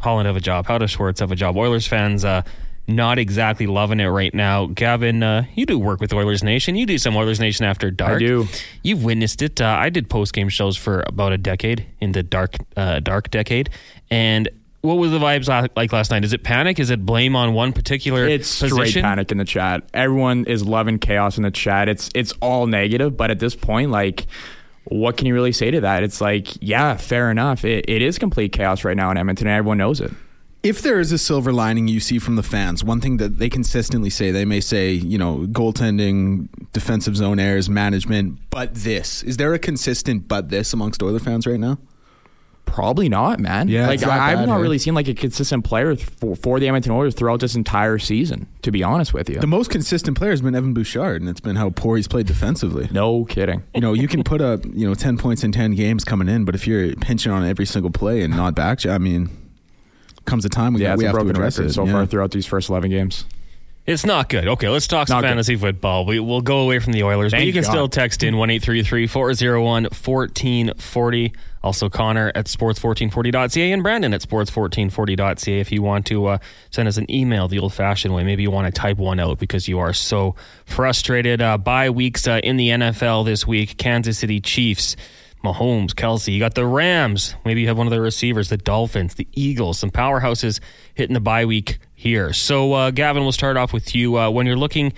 [0.00, 0.66] Holland have a job?
[0.66, 1.56] How does Schwartz have a job?
[1.56, 2.24] Oilers fans.
[2.88, 4.66] Not exactly loving it right now.
[4.66, 6.76] Gavin, uh, you do work with Oilers Nation.
[6.76, 8.16] You do some Oilers Nation after dark.
[8.16, 8.46] I do.
[8.82, 9.60] You've witnessed it.
[9.60, 13.30] Uh, I did post game shows for about a decade in the dark, uh, dark
[13.30, 13.70] decade.
[14.08, 14.48] And
[14.82, 16.24] what was the vibes like last night?
[16.24, 16.78] Is it panic?
[16.78, 19.02] Is it blame on one particular It's straight position?
[19.02, 19.82] panic in the chat.
[19.92, 21.88] Everyone is loving chaos in the chat.
[21.88, 24.26] It's it's all negative, but at this point, like,
[24.84, 26.04] what can you really say to that?
[26.04, 27.64] It's like, yeah, fair enough.
[27.64, 30.12] It, it is complete chaos right now in Edmonton, and everyone knows it.
[30.66, 33.48] If there is a silver lining you see from the fans, one thing that they
[33.48, 39.22] consistently say, they may say, you know, goaltending, defensive zone errors, management, but this.
[39.22, 41.78] Is there a consistent but this amongst Oiler fans right now?
[42.64, 43.68] Probably not, man.
[43.68, 46.66] Yeah, like I, I've bad, not really seen like a consistent player for, for the
[46.66, 48.48] Edmonton Oilers throughout this entire season.
[48.62, 51.38] To be honest with you, The most consistent player has been Evan Bouchard, and it's
[51.38, 52.88] been how poor he's played defensively.
[52.90, 53.62] no kidding.
[53.72, 56.44] You know, you can put up, you know, 10 points in 10 games coming in,
[56.44, 59.30] but if you're pinching on every single play and not back, I mean,
[60.26, 61.74] comes a time we, Yeah, we it's a have to broken address record it.
[61.74, 61.92] so yeah.
[61.92, 63.24] far throughout these first eleven games.
[63.86, 64.48] It's not good.
[64.48, 65.28] Okay, let's talk some Not good.
[65.28, 66.06] fantasy football.
[66.06, 67.70] We, we'll go away from the Oilers, but you can God.
[67.70, 71.32] still text in 1 401 1440.
[71.62, 76.38] Also, Connor at sports1440.ca and Brandon at sports1440.ca if you want to uh,
[76.70, 78.24] send us an email the old fashioned way.
[78.24, 80.34] Maybe you want to type one out because you are so
[80.64, 81.40] frustrated.
[81.40, 84.96] Uh, bye weeks uh, in the NFL this week Kansas City Chiefs.
[85.46, 86.32] Mahomes, Kelce.
[86.32, 87.34] You got the Rams.
[87.44, 90.60] Maybe you have one of the receivers, the Dolphins, the Eagles, some powerhouses
[90.94, 92.32] hitting the bye week here.
[92.32, 94.18] So, uh, Gavin, we'll start off with you.
[94.18, 94.92] Uh, when you're looking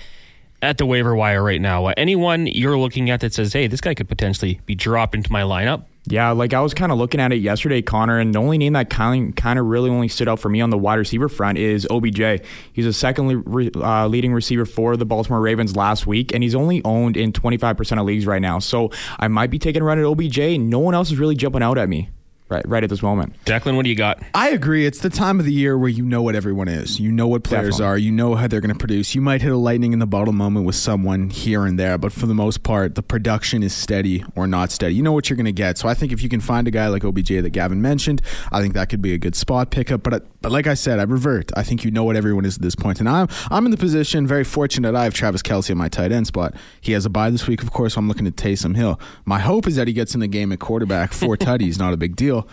[0.62, 3.80] at the waiver wire right now, uh, anyone you're looking at that says, hey, this
[3.80, 5.84] guy could potentially be dropped into my lineup?
[6.10, 8.72] Yeah, like I was kind of looking at it yesterday, Connor, and the only name
[8.72, 11.58] that kind kind of really only stood out for me on the wide receiver front
[11.58, 12.42] is OBJ.
[12.72, 16.54] He's a second re- uh, leading receiver for the Baltimore Ravens last week, and he's
[16.54, 18.58] only owned in 25% of leagues right now.
[18.58, 20.58] So I might be taking a run at OBJ.
[20.58, 22.08] No one else is really jumping out at me
[22.48, 23.34] right right at this moment.
[23.44, 24.22] Declan, what do you got?
[24.34, 24.86] I agree.
[24.86, 26.98] It's the time of the year where you know what everyone is.
[27.00, 27.86] You know what players Definitely.
[27.86, 27.98] are.
[27.98, 29.14] You know how they're going to produce.
[29.14, 32.12] You might hit a lightning in the bottle moment with someone here and there, but
[32.12, 34.94] for the most part, the production is steady or not steady.
[34.94, 35.78] You know what you're going to get.
[35.78, 38.60] So I think if you can find a guy like OBJ that Gavin mentioned, I
[38.60, 40.02] think that could be a good spot pickup.
[40.02, 41.50] But but like I said, I revert.
[41.56, 43.76] I think you know what everyone is at this point, and I'm I'm in the
[43.76, 44.94] position very fortunate.
[44.94, 46.54] I have Travis Kelce in my tight end spot.
[46.80, 47.96] He has a bye this week, of course.
[47.96, 49.00] I'm looking at Taysom Hill.
[49.24, 51.12] My hope is that he gets in the game at quarterback.
[51.12, 52.48] Four tutties, not a big deal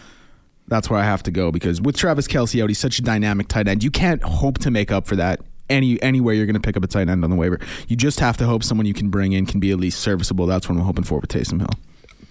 [0.67, 3.47] that's where I have to go because with Travis Kelce out, he's such a dynamic
[3.47, 3.83] tight end.
[3.83, 6.83] You can't hope to make up for that any anywhere you're going to pick up
[6.83, 7.59] a tight end on the waiver.
[7.87, 10.45] You just have to hope someone you can bring in can be at least serviceable.
[10.45, 11.69] That's what I'm hoping for with Taysom Hill.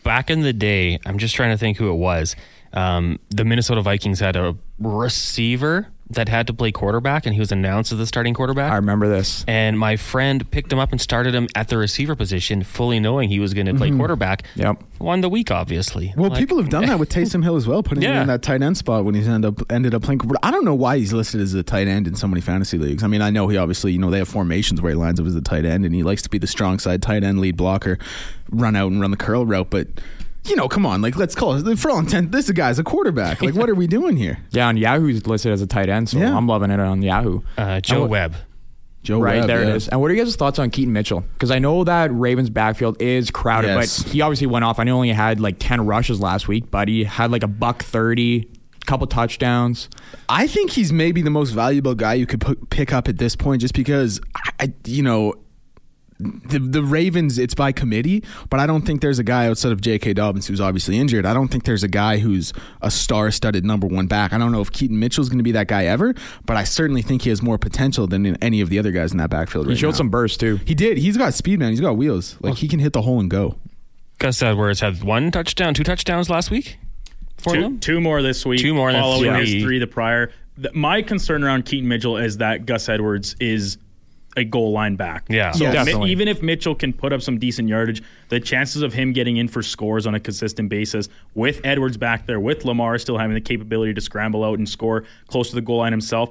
[0.03, 2.37] Back in the day, I'm just trying to think who it was.
[2.75, 7.51] Um, the Minnesota Vikings had a receiver that had to play quarterback, and he was
[7.51, 8.71] announced as the starting quarterback.
[8.71, 9.43] I remember this.
[9.49, 13.31] and my friend picked him up and started him at the receiver position, fully knowing
[13.31, 14.43] he was going to play quarterback.
[14.55, 14.83] Yep.
[14.99, 16.13] Won the week, obviously.
[16.17, 18.43] Well, Like, people have done that with Taysom Hill as well, putting him in that
[18.43, 20.21] tight end spot when he's end up ended up playing.
[20.43, 23.03] I don't know why he's listed as a tight end in so many fantasy leagues.
[23.03, 25.27] I mean, I know he obviously you know they have formations where he lines up
[25.27, 27.57] as a tight end, and he likes to be the strong side tight end lead
[27.57, 27.99] blocker,
[28.51, 29.71] run out and run the curl route.
[29.71, 29.89] But
[30.46, 32.33] you know, come on, like let's call it for all intent.
[32.33, 33.40] This guy's a quarterback.
[33.42, 34.38] Like, what are we doing here?
[34.50, 36.37] Yeah, on Yahoo, he's listed as a tight end, so Yeah.
[36.37, 37.40] I'm loving it on Yahoo.
[37.59, 38.35] uh, Joe And what- Webb.
[39.02, 39.68] Joe right Webb, there yeah.
[39.70, 39.88] it is.
[39.88, 41.20] And what are your guys' thoughts on Keaton Mitchell?
[41.35, 44.02] Because I know that Ravens backfield is crowded, Yes.
[44.02, 44.78] but he obviously went off.
[44.78, 47.46] I know he only had like ten rushes last week, but he had like a
[47.48, 48.48] buck thirty,
[48.87, 49.90] couple touchdowns.
[50.30, 53.37] I think he's maybe the most valuable guy you could put, pick up at this
[53.37, 55.35] point, just because I, I you know.
[56.18, 59.81] The, the Ravens, it's by committee, but I don't think there's a guy outside of
[59.81, 60.14] J.K.
[60.14, 61.27] Dobbins who's obviously injured.
[61.27, 64.33] I don't think there's a guy who's a star studded number one back.
[64.33, 66.14] I don't know if Keaton Mitchell's going to be that guy ever,
[66.46, 69.18] but I certainly think he has more potential than any of the other guys in
[69.18, 69.66] that backfield.
[69.66, 69.96] He right showed now.
[69.96, 70.61] some burst too.
[70.64, 70.98] He did.
[70.98, 71.70] He's got speed, man.
[71.70, 72.37] He's got wheels.
[72.40, 73.57] Like he can hit the hole and go.
[74.18, 76.79] Gus Edwards had one touchdown, two touchdowns last week
[77.38, 78.61] for Two, two more this week.
[78.61, 79.55] Two more than following three.
[79.55, 80.33] his three the prior.
[80.57, 83.77] The, my concern around Keaton Mitchell is that Gus Edwards is
[84.37, 85.25] a goal line back.
[85.29, 85.53] Yeah.
[85.53, 86.11] So Yeah, definitely.
[86.11, 89.47] even if Mitchell can put up some decent yardage, the chances of him getting in
[89.49, 93.40] for scores on a consistent basis with Edwards back there, with Lamar still having the
[93.40, 96.31] capability to scramble out and score close to the goal line himself.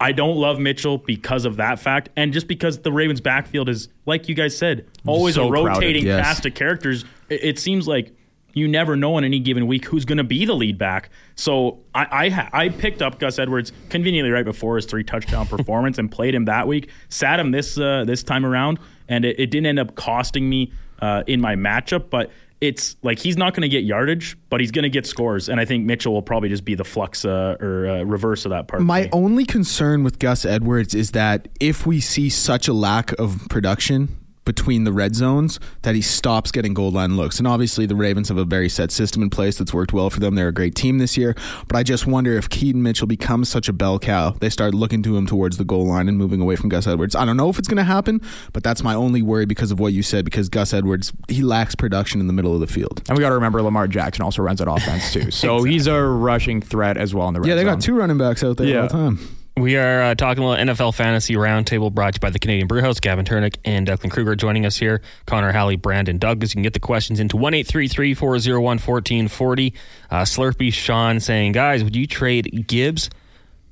[0.00, 3.88] I don't love Mitchell because of that fact, and just because the Ravens' backfield is,
[4.04, 6.20] like you guys said, always So a crowded, rotating yes.
[6.26, 7.04] cast of characters.
[7.28, 8.12] It, it seems like
[8.54, 11.10] you never know in any given week who's going to be the lead back.
[11.36, 15.46] So I I, ha- I picked up Gus Edwards conveniently right before his three touchdown
[15.48, 16.90] performance and played him that week.
[17.08, 20.72] Sat him this uh, this time around, and it, it didn't end up costing me
[21.00, 22.30] uh, in my matchup, but.
[22.60, 25.58] It's like he's not going to get yardage, but he's going to get scores, and
[25.58, 28.68] I think Mitchell will probably just be the flux uh, or uh, reverse of that
[28.68, 28.82] part.
[28.82, 33.48] My only concern with Gus Edwards is that if we see such a lack of
[33.50, 37.38] production between the red zones that he stops getting goal line looks.
[37.38, 40.18] And obviously the Ravens have a very set system in place that's worked well for
[40.20, 40.34] them.
[40.34, 41.34] They're a great team this year.
[41.68, 45.02] But I just wonder if Keaton Mitchell becomes such a bell cow, they start looking
[45.04, 47.14] to him towards the goal line and moving away from Gus Edwards.
[47.14, 48.20] I don't know if it's going to happen,
[48.52, 51.74] but that's my only worry because of what you said, because Gus Edwards, he lacks
[51.74, 53.02] production in the middle of the field.
[53.08, 56.00] And we got to remember Lamar Jackson also runs that offense too, so he's a
[56.02, 57.50] rushing threat as well in the red zone.
[57.50, 57.74] Yeah, they zone.
[57.74, 58.76] got two running backs out there Yeah.
[58.82, 59.18] all the time.
[59.56, 62.66] We are uh, talking a little NFL Fantasy Roundtable brought to you by the Canadian
[62.66, 63.00] Brewhouse.
[63.00, 65.02] Gavin Turinek and Declan Krueger joining us here.
[65.26, 66.52] Connor Halley, Brandon Douglas.
[66.52, 69.74] You can get the questions into 1 401 1440.
[70.10, 73.10] Uh, Slurpee Sean saying, Guys, would you trade Gibbs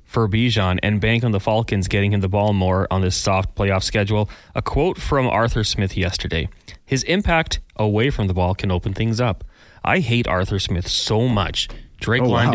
[0.03, 3.55] for Bijan and bank on the Falcons getting him the ball more on this soft
[3.55, 4.29] playoff schedule?
[4.53, 6.47] A quote from Arthur Smith yesterday
[6.85, 9.43] His impact away from the ball can open things up.
[9.83, 11.69] I hate Arthur Smith so much.
[11.99, 12.51] Drake Oh, wow.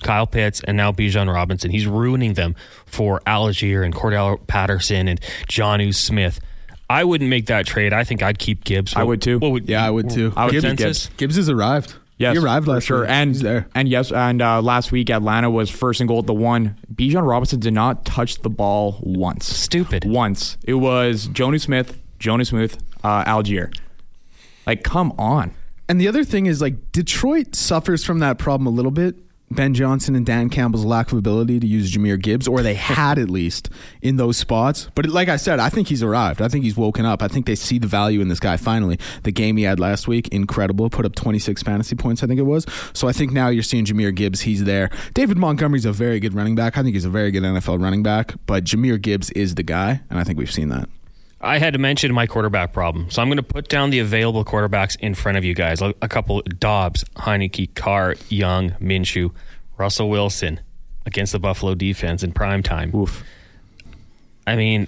[0.00, 0.06] London.
[0.06, 1.70] Kyle Pitts and now Bijan Robinson.
[1.70, 2.54] He's ruining them
[2.86, 6.40] for Allgeier and Cordell Patterson and Jonnu Smith.
[6.88, 7.92] I wouldn't make that trade.
[7.92, 8.94] I think I'd keep Gibbs.
[8.96, 9.38] I would too.
[9.38, 10.32] What Yeah, I would too.
[10.36, 11.10] I would Gibbs, keep Consensus?
[11.16, 11.94] Gibbs has arrived.
[12.18, 13.02] Yes, he arrived last sure.
[13.02, 13.10] week.
[13.10, 13.66] And He's there.
[13.74, 16.76] and yes, and uh, last week Atlanta was first and goal at the one.
[16.92, 19.46] Bijan Robinson did not touch the ball once.
[19.46, 20.04] Stupid.
[20.04, 23.74] Once it was Jonnu Smith, Jonnu Smith, uh, Allgeier.
[24.66, 25.54] Like, come on.
[25.88, 29.16] And the other thing is like Detroit suffers from that problem a little bit.
[29.52, 33.18] Ben Johnson and Dan Campbell's lack of ability to use Jahmyr Gibbs, or they had
[33.18, 33.68] at least
[34.00, 34.88] in those spots.
[34.94, 36.40] But like I said, I think he's arrived.
[36.40, 37.20] I think he's woken up.
[37.20, 38.98] I think they see the value in this guy finally.
[39.24, 40.88] The game he had last week, incredible.
[40.88, 42.64] Put up 26 fantasy points, I think it was.
[42.92, 44.42] So I think now you're seeing Jahmyr Gibbs.
[44.42, 44.88] He's there.
[45.14, 46.78] David Montgomery's a very good running back.
[46.78, 48.34] I think he's a very good NFL running back.
[48.46, 50.88] But Jahmyr Gibbs is the guy, and I think we've seen that.
[51.40, 53.10] I had to mention my quarterback problem.
[53.10, 55.80] So I'm going to put down the available quarterbacks in front of you guys.
[55.80, 59.32] A couple Dobbs, Heinicke, Carr, Young, Minshew,
[59.78, 60.60] Russell Wilson
[61.06, 62.94] against the Buffalo defense in prime time.
[62.94, 63.24] Oof.
[64.46, 64.86] I mean,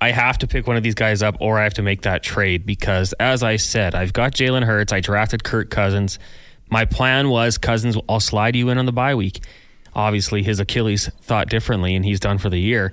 [0.00, 2.22] I have to pick one of these guys up or I have to make that
[2.22, 4.92] trade because, as I said, I've got Jalen Hurts.
[4.92, 6.18] I drafted Kirk Cousins.
[6.70, 9.44] My plan was Cousins, I'll slide you in on the bye week.
[9.94, 12.92] Obviously, his Achilles thought differently and he's done for the year.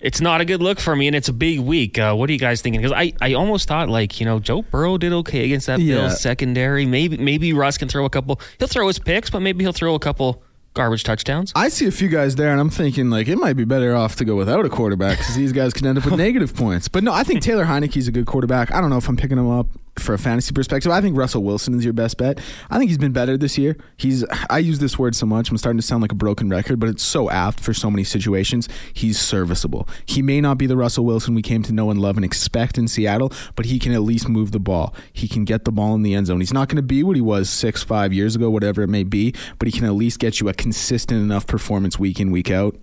[0.00, 1.98] It's not a good look for me, and it's a big week.
[1.98, 2.80] Uh, what are you guys thinking?
[2.80, 5.96] Because I, I almost thought like you know Joe Burrow did okay against that Yeah.
[5.96, 6.86] Bills secondary.
[6.86, 8.40] Maybe maybe Russ can throw a couple.
[8.58, 11.52] He'll throw his picks, but maybe he'll throw a couple garbage touchdowns.
[11.56, 14.16] I see a few guys there, and I'm thinking like it might be better off
[14.16, 16.88] to go without a quarterback because these guys can end up with negative points.
[16.88, 18.72] But no, I think Taylor Heinicke's a good quarterback.
[18.72, 19.66] I don't know if I'm picking him up
[19.98, 20.90] for a fantasy perspective.
[20.92, 22.40] I think Russell Wilson is your best bet.
[22.70, 23.76] I think he's been better this year.
[23.96, 26.78] He's I use this word so much, I'm starting to sound like a broken record,
[26.78, 28.68] but it's so apt for so many situations.
[28.92, 29.88] He's serviceable.
[30.06, 32.78] He may not be the Russell Wilson we came to know and love and expect
[32.78, 34.94] in Seattle, but he can at least move the ball.
[35.12, 36.40] He can get the ball in the end zone.
[36.40, 39.04] He's not going to be what he was six, five years ago, whatever it may
[39.04, 42.50] be, but he can at least get you a consistent enough performance week in, week
[42.50, 42.76] out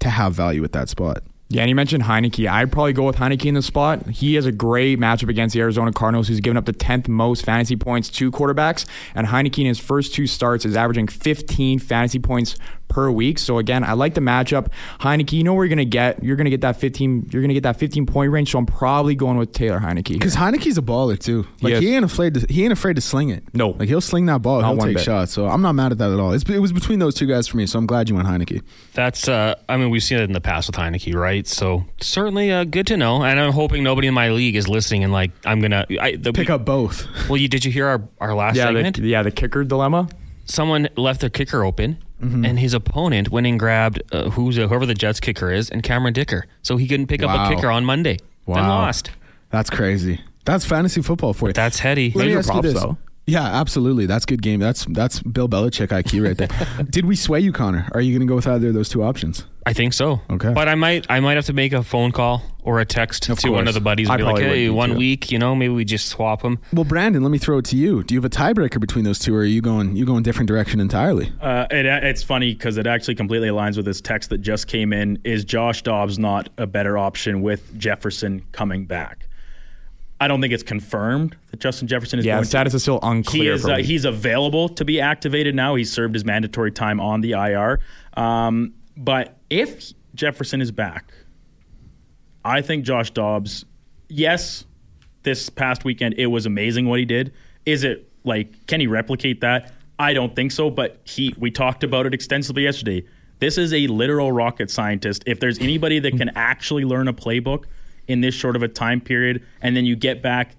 [0.00, 1.22] to have value at that spot.
[1.48, 2.48] Yeah, and you mentioned Heinicke.
[2.50, 4.08] I'd probably go with Heinicke in the spot.
[4.08, 7.44] He has a great matchup against the Arizona Cardinals, who's given up the 10th most
[7.44, 8.86] fantasy points to quarterbacks.
[9.14, 12.56] And Heinicke in his first two starts is averaging 15 fantasy points
[12.94, 13.40] per week.
[13.40, 14.68] So again, I like the matchup.
[15.00, 16.22] Heinicke, you know where you're gonna get.
[16.22, 17.30] You're gonna get that 15.
[17.32, 18.52] You're gonna get that 15 point range.
[18.52, 20.12] So I'm probably going with Taylor Heinicke.
[20.12, 21.44] Because Heinicke's a baller too.
[21.60, 23.42] Like He he, ain't afraid to he ain't afraid to sling it.
[23.52, 23.70] No.
[23.70, 24.60] like he'll sling that ball.
[24.60, 25.04] Not he'll one take bit.
[25.04, 25.32] shots.
[25.32, 26.32] So I'm not mad at that at all.
[26.32, 27.66] It's, it was between those two guys for me.
[27.66, 28.62] So I'm glad you went Heinicke.
[28.92, 31.46] That's, uh, I mean, we've seen it in the past with Heinicke, right?
[31.46, 33.24] So certainly uh, good to know.
[33.24, 35.84] And I'm hoping nobody in my league is listening and like, I'm going to
[36.32, 37.06] Pick up both.
[37.28, 38.96] Well, you did you hear our, our last yeah, segment?
[39.00, 40.08] the, yeah, the kicker dilemma.
[40.44, 42.44] Someone left their kicker open, Mm-hmm.
[42.44, 45.82] and his opponent went and grabbed uh, who's uh, whoever the Jets kicker is, and
[45.82, 46.46] Cameron Dicker.
[46.62, 48.18] So he couldn't pick up a kicker on Monday.
[48.46, 48.68] Then Wow.
[48.68, 49.10] lost.
[49.50, 50.20] That's crazy.
[50.44, 51.52] That's fantasy football for you.
[51.54, 52.12] That's heady.
[52.14, 52.80] Let me Major ask you props, this.
[52.82, 52.96] though.
[53.26, 54.06] Yeah, absolutely.
[54.06, 54.60] That's good game.
[54.60, 56.84] That's that's Bill Belichick IQ right there.
[56.90, 57.88] Did we sway you, Connor?
[57.92, 59.46] Are you going to go with either of those two options?
[59.66, 60.20] I think so.
[60.28, 60.52] Okay.
[60.52, 63.38] But I might I might have to make a phone call or a text Of
[63.40, 64.96] to one of the buddies and I be like, hey, one too.
[64.96, 66.58] week, you know, maybe we just swap them.
[66.72, 68.02] Well, Brandon, let me throw it to you.
[68.02, 70.48] Do you have a tiebreaker between those two, or are you going you going different
[70.48, 71.32] direction entirely?
[71.40, 74.92] Uh, it, it's funny because it actually completely aligns with this text that just came
[74.92, 75.18] in.
[75.24, 79.28] Is Josh Dobbs not a better option with Jefferson coming back?
[80.24, 82.76] I don't think it's confirmed that Justin Jefferson is Yeah, going status to.
[82.76, 83.42] is still unclear.
[83.42, 83.66] He is.
[83.66, 85.74] Uh, he's available to be activated now.
[85.74, 87.80] He's served his mandatory time on the IR.
[88.16, 91.12] Um, but if Jefferson is back,
[92.42, 93.66] I think Josh Dobbs.
[94.08, 94.64] Yes,
[95.24, 97.34] this past weekend it was amazing what he did.
[97.66, 99.74] Is it like can he replicate that?
[99.98, 100.70] I don't think so.
[100.70, 101.34] But he.
[101.36, 103.04] We talked about it extensively yesterday.
[103.40, 105.22] This is a literal rocket scientist.
[105.26, 107.64] If there's anybody that can actually learn a playbook
[108.06, 110.56] in this short of a time period, and then you get back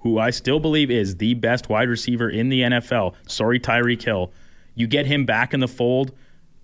[0.00, 3.14] who I still believe is the best wide receiver in the NFL.
[3.26, 4.32] Sorry, Tyreek Hill.
[4.74, 6.12] You get him back in the fold.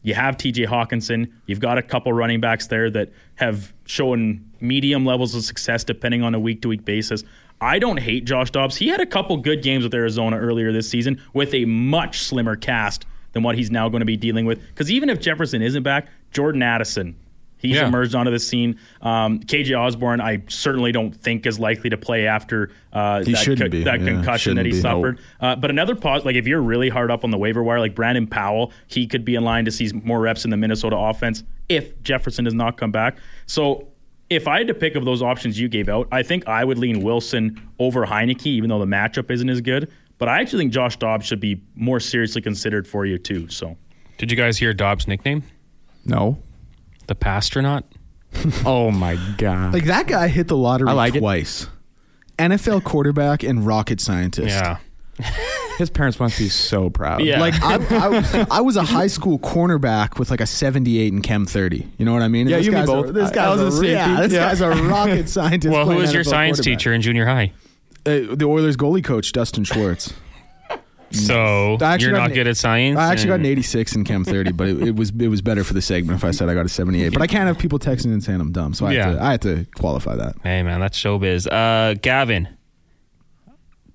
[0.03, 1.33] You have TJ Hockenson.
[1.47, 6.23] You've got a couple running backs there that have shown medium levels of success depending
[6.23, 7.25] on a week to week basis.
[7.61, 8.77] I don't hate Josh Dobbs.
[8.77, 12.57] He had a couple good games with Arizona earlier this season with a much slimmer
[12.57, 14.61] cast than what he's now going to be dealing with.
[14.69, 17.17] Because even if Jefferson isn't back, Jordan Addison,
[17.63, 17.87] He's Yeah.
[17.87, 18.77] emerged onto the scene.
[19.01, 23.39] Um, KJ Osborne, I certainly don't think is likely to play after uh, He that,
[23.39, 23.85] shouldn't be.
[23.85, 24.81] that Yeah, concussion that shouldn't he be.
[24.81, 25.19] suffered.
[25.41, 27.95] Uh, but another pause, like if you're really hard up on the waiver wire, like
[27.95, 31.45] Brandon Powell, he could be in line to see more reps in the Minnesota offense
[31.69, 33.17] if Jefferson does not come back.
[33.47, 33.89] So
[34.29, 36.79] if I had to pick of those options you gave out, I think I would
[36.79, 39.91] lean Wilson over Heinicke, even though the matchup isn't as good.
[40.19, 43.49] But I actually think Josh Dobbs should be more seriously considered for you too.
[43.49, 43.77] So
[44.19, 45.43] Did you guys hear Dobbs' nickname?
[46.05, 46.39] no.
[47.07, 47.83] The Passtronaut?
[48.65, 49.75] Oh my god.
[49.75, 51.19] Like that guy hit the lottery I like it.
[51.21, 51.69] twice.
[52.39, 54.49] NFL quarterback and rocket scientist.
[54.49, 54.79] Yeah.
[55.79, 57.23] His parents must be so proud.
[57.23, 57.39] Yeah.
[57.41, 61.21] Like I, I, was, I was a high school cornerback with like a 78 in
[61.23, 61.87] Chem 30.
[61.99, 62.43] You know what I mean?
[62.43, 63.15] And Yeah, this you and me guy's a- both.
[63.15, 64.49] this I- guy's I was a, a yeah, this Yeah.
[64.49, 65.71] guy's a rocket scientist.
[65.73, 66.79] Well, who playing was your NFL science quarterback.
[66.79, 67.53] teacher in junior high?
[68.07, 70.15] Uh, the Oilers goalie coach Dustin Schwartz.
[71.15, 72.99] So I actually you're got not an- good at science.
[72.99, 75.43] I actually got an and- 86 in Chem 30, but it, it was it was
[75.43, 77.13] better for the segment if I said I got a 78.
[77.13, 79.05] But I can't have people texting and saying I'm dumb, so I, Yeah.
[79.11, 80.37] had, to, I had to qualify that.
[80.43, 81.47] Hey man, that's showbiz.
[81.51, 82.49] Uh, Gavin,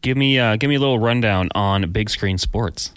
[0.02, 2.94] give me uh, give me a little rundown on big screen sports.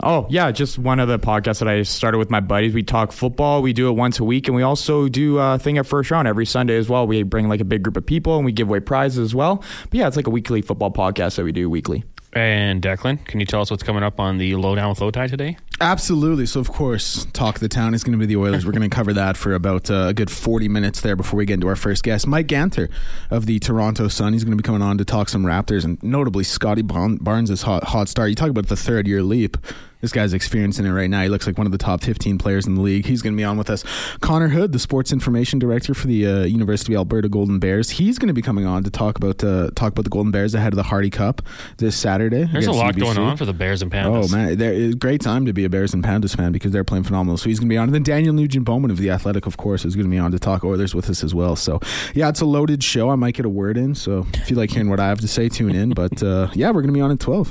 [0.00, 2.72] Oh, yeah, just one of the podcasts that I started with my buddies.
[2.72, 3.62] We talk football.
[3.62, 6.28] We do it once a week, and we also do a thing at first round
[6.28, 7.04] every Sunday as well.
[7.04, 9.56] We bring like a big group of people and we give away prizes as well.
[9.90, 12.04] But yeah, it's like a weekly football podcast that we do weekly.
[12.32, 15.56] And Declan, can you tell us what's coming up on the lowdown with Lowetide today?
[15.80, 16.44] Absolutely.
[16.44, 18.66] So, of course, Talk of the Town is going to be the Oilers.
[18.66, 21.46] We're going to cover that for about uh, a good 40 minutes there before we
[21.46, 22.26] get into our first guest.
[22.26, 22.90] Mike Ganter
[23.30, 24.34] of the Toronto Sun.
[24.34, 27.84] He's going to be coming on to talk some Raptors and notably Scotty Barnes' hot,
[27.84, 28.28] hot start.
[28.28, 29.56] You talk about the third year leap.
[30.00, 31.22] This guy's experiencing it right now.
[31.22, 33.06] He looks like one of the top 15 players in the league.
[33.06, 33.84] He's going to be on with us.
[34.20, 37.90] Connor Hood, the sports information director for the uh, University of Alberta Golden Bears.
[37.90, 40.54] He's going to be coming on to talk about uh, talk about the Golden Bears
[40.54, 41.42] ahead of the Hardy Cup
[41.78, 42.44] this Saturday.
[42.44, 44.32] There's a lot going on for the Bears and Panthers.
[44.32, 46.84] Oh man, there is great time to be a Bears and Panthers fan because they're
[46.84, 47.36] playing phenomenal.
[47.36, 47.88] So he's going to be on.
[47.88, 50.30] And then Daniel Nugent Bowman of the Athletic, of course, is going to be on
[50.30, 51.56] to talk Oilers with us as well.
[51.56, 51.80] So
[52.14, 53.10] yeah, it's a loaded show.
[53.10, 53.94] I might get a word in.
[53.94, 55.90] So if you like hearing what I have to say, tune in.
[55.90, 57.50] But uh, yeah, we're going to be on at twelve.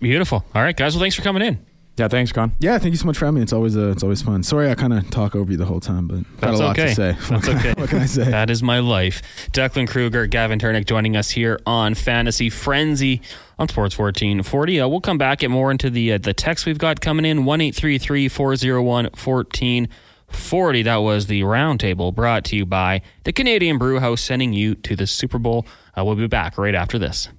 [0.00, 0.44] Beautiful.
[0.54, 0.94] All right, guys.
[0.94, 1.64] Well, thanks for coming in.
[1.96, 2.52] Yeah, thanks, Con.
[2.58, 3.42] Yeah, thank you so much for having me.
[3.42, 4.42] It's always uh, it's always fun.
[4.42, 6.78] Sorry, I kind of talk over you the whole time, but got That's a lot
[6.78, 6.88] okay.
[6.88, 7.16] to say.
[7.30, 7.72] That's okay.
[7.78, 8.24] what can I say?
[8.24, 9.22] That is my life.
[9.52, 13.22] Declan Krueger, Gavin Turinek joining us here on Fantasy Frenzy
[13.58, 14.80] on Sports 1440.
[14.80, 17.46] Uh, we'll come back and more into the uh, the text we've got coming in
[17.46, 20.82] 1 401 1440.
[20.82, 24.96] That was the roundtable brought to you by the Canadian Brew House, sending you to
[24.96, 25.66] the Super Bowl.
[25.96, 27.30] Uh, we'll be back right after this.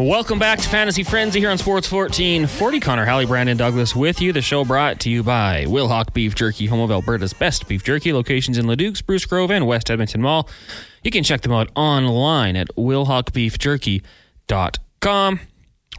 [0.00, 2.80] Welcome back to Fantasy Frenzy here on Sports 1440.
[2.80, 4.32] Connor Halley, Brandon Douglas with you.
[4.32, 8.14] The show brought to you by Wilhauk Beef Jerky, home of Alberta's best beef jerky.
[8.14, 10.48] Locations in Leduc, Spruce Grove, and West Edmonton Mall.
[11.02, 15.40] You can check them out online at wilhaukbeefjerky.com.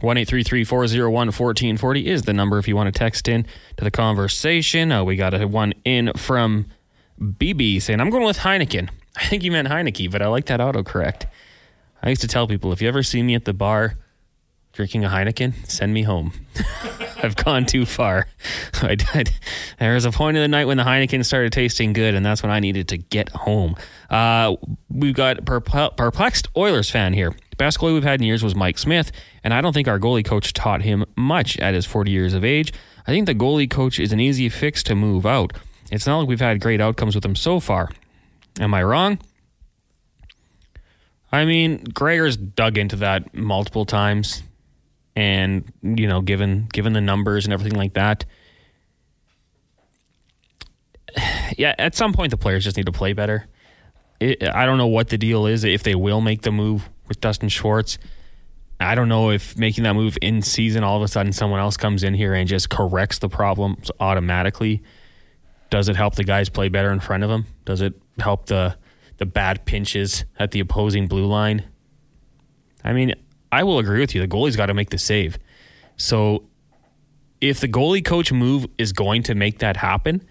[0.00, 3.46] 1440 is the number if you want to text in
[3.76, 4.90] to the conversation.
[4.90, 6.66] Uh, we got a one in from
[7.20, 8.88] BB saying, I'm going with Heineken.
[9.16, 11.26] I think you meant Heinicke, but I like that autocorrect.
[12.02, 13.96] I used to tell people if you ever see me at the bar
[14.72, 16.32] drinking a Heineken, send me home.
[17.22, 18.26] I've gone too far.
[18.74, 19.24] I, I,
[19.78, 22.42] there was a point in the night when the Heineken started tasting good, and that's
[22.42, 23.76] when I needed to get home.
[24.10, 24.56] Uh,
[24.88, 27.30] we've got perplexed Oilers fan here.
[27.50, 29.12] The best goalie we've had in years was Mike Smith,
[29.44, 32.44] and I don't think our goalie coach taught him much at his 40 years of
[32.44, 32.72] age.
[33.06, 35.52] I think the goalie coach is an easy fix to move out.
[35.90, 37.90] It's not like we've had great outcomes with him so far.
[38.58, 39.18] Am I wrong?
[41.32, 44.42] I mean, Gregor's dug into that multiple times,
[45.16, 48.24] and you know, given given the numbers and everything like that,
[51.56, 53.46] yeah, at some point the players just need to play better.
[54.20, 57.20] It, I don't know what the deal is if they will make the move with
[57.20, 57.98] Dustin Schwartz.
[58.78, 61.76] I don't know if making that move in season, all of a sudden someone else
[61.76, 64.82] comes in here and just corrects the problems automatically.
[65.70, 67.46] Does it help the guys play better in front of them?
[67.64, 68.76] Does it help the
[69.22, 71.62] the bad pinches at the opposing blue line.
[72.82, 73.14] I mean,
[73.52, 74.20] I will agree with you.
[74.20, 75.38] The goalie's got to make the save.
[75.96, 76.48] So
[77.40, 80.26] if the goalie coach move is going to make that happen,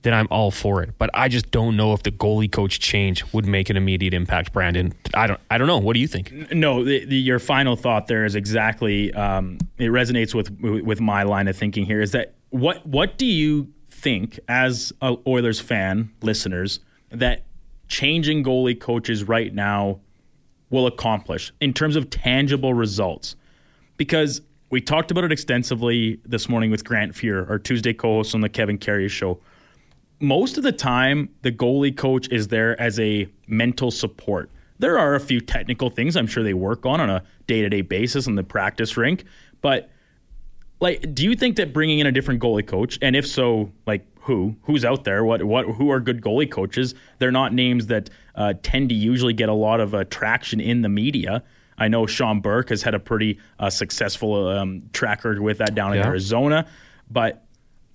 [0.00, 0.94] then I'm all for it.
[0.96, 4.50] But I just don't know if the goalie coach change would make an immediate impact.
[4.50, 5.76] Brandon, I don't, I don't know.
[5.76, 6.32] What do you think?
[6.50, 9.12] No, the, the, your final thought there is exactly.
[9.12, 12.00] Um, it resonates with with my line of thinking here.
[12.00, 17.45] Is that what what do you think as a Oilers fan, listeners, that
[17.88, 20.00] changing goalie coaches right now
[20.70, 23.36] will accomplish in terms of tangible results.
[23.96, 28.34] Because we talked about it extensively this morning with Grant Fuhr, our Tuesday co host
[28.34, 29.40] on the Kevin Karius show.
[30.18, 34.50] Most of the time, the goalie coach is there as a mental support.
[34.78, 37.68] There are a few technical things I'm sure they work on on a day to
[37.68, 39.24] day basis in the practice rink,
[39.60, 39.90] but
[40.80, 44.06] like, do you think that bringing in a different goalie coach, and if so, like
[44.26, 46.94] who who's out there what what who are good goalie coaches.
[47.18, 50.82] They're not names that uh, tend to usually get a lot of uh, traction in
[50.82, 51.42] the media.
[51.78, 55.74] I know sean burke has had a pretty uh, successful um, track record with that
[55.74, 56.06] down in yeah.
[56.06, 56.66] arizona.
[57.10, 57.44] But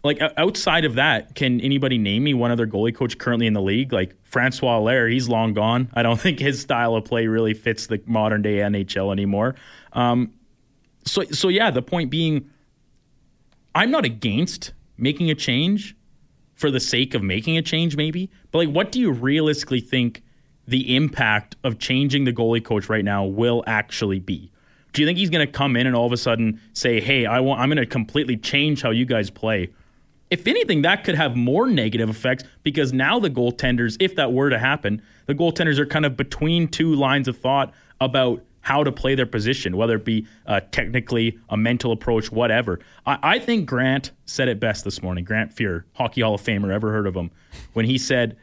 [0.03, 3.61] like outside of that can anybody name me one other goalie coach currently in the
[3.61, 3.93] league?
[3.93, 5.89] Like francois allaire he's long gone.
[5.93, 9.55] I don't think his style of play really fits the modern day nhl anymore.
[9.93, 10.34] Um,
[11.05, 12.49] so so yeah the point being
[13.73, 15.95] i'm not against making a change
[16.62, 18.30] for the sake of making a change, maybe.
[18.51, 20.22] But like, what do you realistically think
[20.68, 24.51] the impact of changing the goalie coach right now will actually be?
[24.93, 27.26] Do you think he's going to come in and all of a sudden say, "Hey,
[27.26, 29.70] I want, I'm going to completely change how you guys play"?
[30.30, 34.49] If anything, that could have more negative effects because now the goaltenders, if that were
[34.49, 38.91] to happen, the goaltenders are kind of between two lines of thought about how to
[38.91, 42.80] play their position, whether it be uh, technically a mental approach, whatever.
[43.05, 45.24] I, I, think Grant said it best this morning.
[45.24, 47.32] Grant Fuhr, Hockey Hall of Famer, ever heard of him?
[47.74, 48.38] When he said,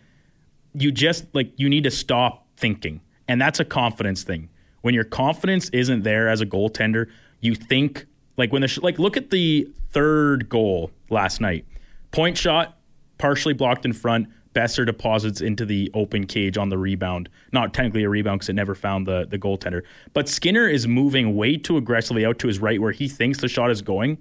[0.75, 4.49] "You just like you need to stop thinking," and that's a confidence thing.
[4.83, 7.09] When your confidence isn't there as a goaltender,
[7.41, 8.07] you think
[8.37, 11.65] like when the like look at the third goal last night,
[12.11, 12.79] point shot
[13.19, 17.29] partially blocked in front Boeser deposits into the open cage on the rebound.
[17.53, 19.83] Not technically a rebound because it never found the, the goaltender.
[20.13, 23.49] But Skinner is moving way too aggressively out to his right where he thinks the
[23.49, 24.19] shot is going.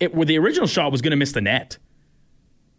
[0.00, 1.78] It, where the original shot was going to miss the net.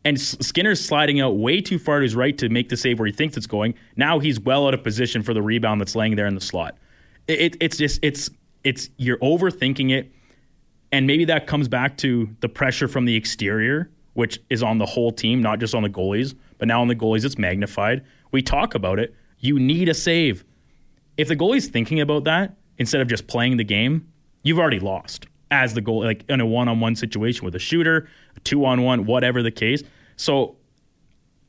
[0.06, 3.06] And Skinner's sliding out way too far to his right to make the save where
[3.06, 3.76] he thinks it's going.
[3.96, 6.78] Now he's well out of position for the rebound that's laying there in the slot.
[7.28, 8.30] It, it, it's just, it's,
[8.64, 10.12] it's, you're overthinking it.
[10.92, 14.86] And maybe that comes back to the pressure from the exterior, which is on the
[14.86, 18.06] whole team, not just on the goalies but now on the goalies, it's magnified.
[18.32, 19.16] We talk about it.
[19.40, 20.46] You need a save.
[21.18, 24.08] If the goalie's thinking about that instead of just playing the game,
[24.44, 27.60] you've already lost as the goal, like in a one on one situation with a
[27.60, 28.08] shooter,
[28.44, 29.82] two on one, whatever the case.
[30.16, 30.58] So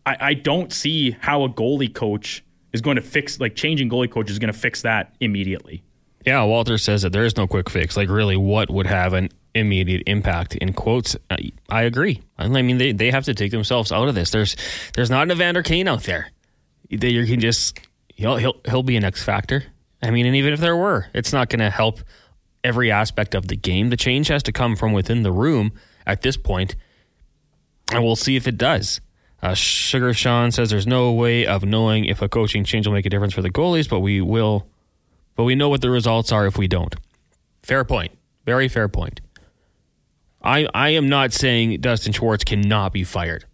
[0.06, 4.10] I, I don't see how a goalie coach is going to fix, like changing goalie
[4.10, 5.82] coach is going to fix that immediately.
[6.26, 7.96] Yeah, Walter says that there is no quick fix.
[7.96, 11.16] Like, really, what would have an immediate impact in quotes
[11.68, 12.22] I, agree.
[12.38, 14.30] I mean they, they have to take themselves out of this.
[14.30, 14.56] There's
[14.94, 16.30] there's not an evander kane out there.
[16.90, 17.78] That you can just
[18.08, 19.64] he'll, he'll he'll be an x factor.
[20.02, 22.00] I mean and even if there were it's not going to help
[22.62, 23.90] every aspect of the game.
[23.90, 25.72] The change has to come from within the room
[26.06, 26.76] at this point
[27.92, 29.00] and we'll see if it does.
[29.42, 33.06] Uh, sugar sean says there's no way of knowing if a coaching change will make
[33.06, 34.68] a difference for the goalies but we will
[35.34, 36.94] but we know what the results are if we don't.
[37.62, 38.12] Fair point.
[38.44, 39.20] Very fair point.
[40.42, 43.44] I I am not saying Dustin Schwartz cannot be fired,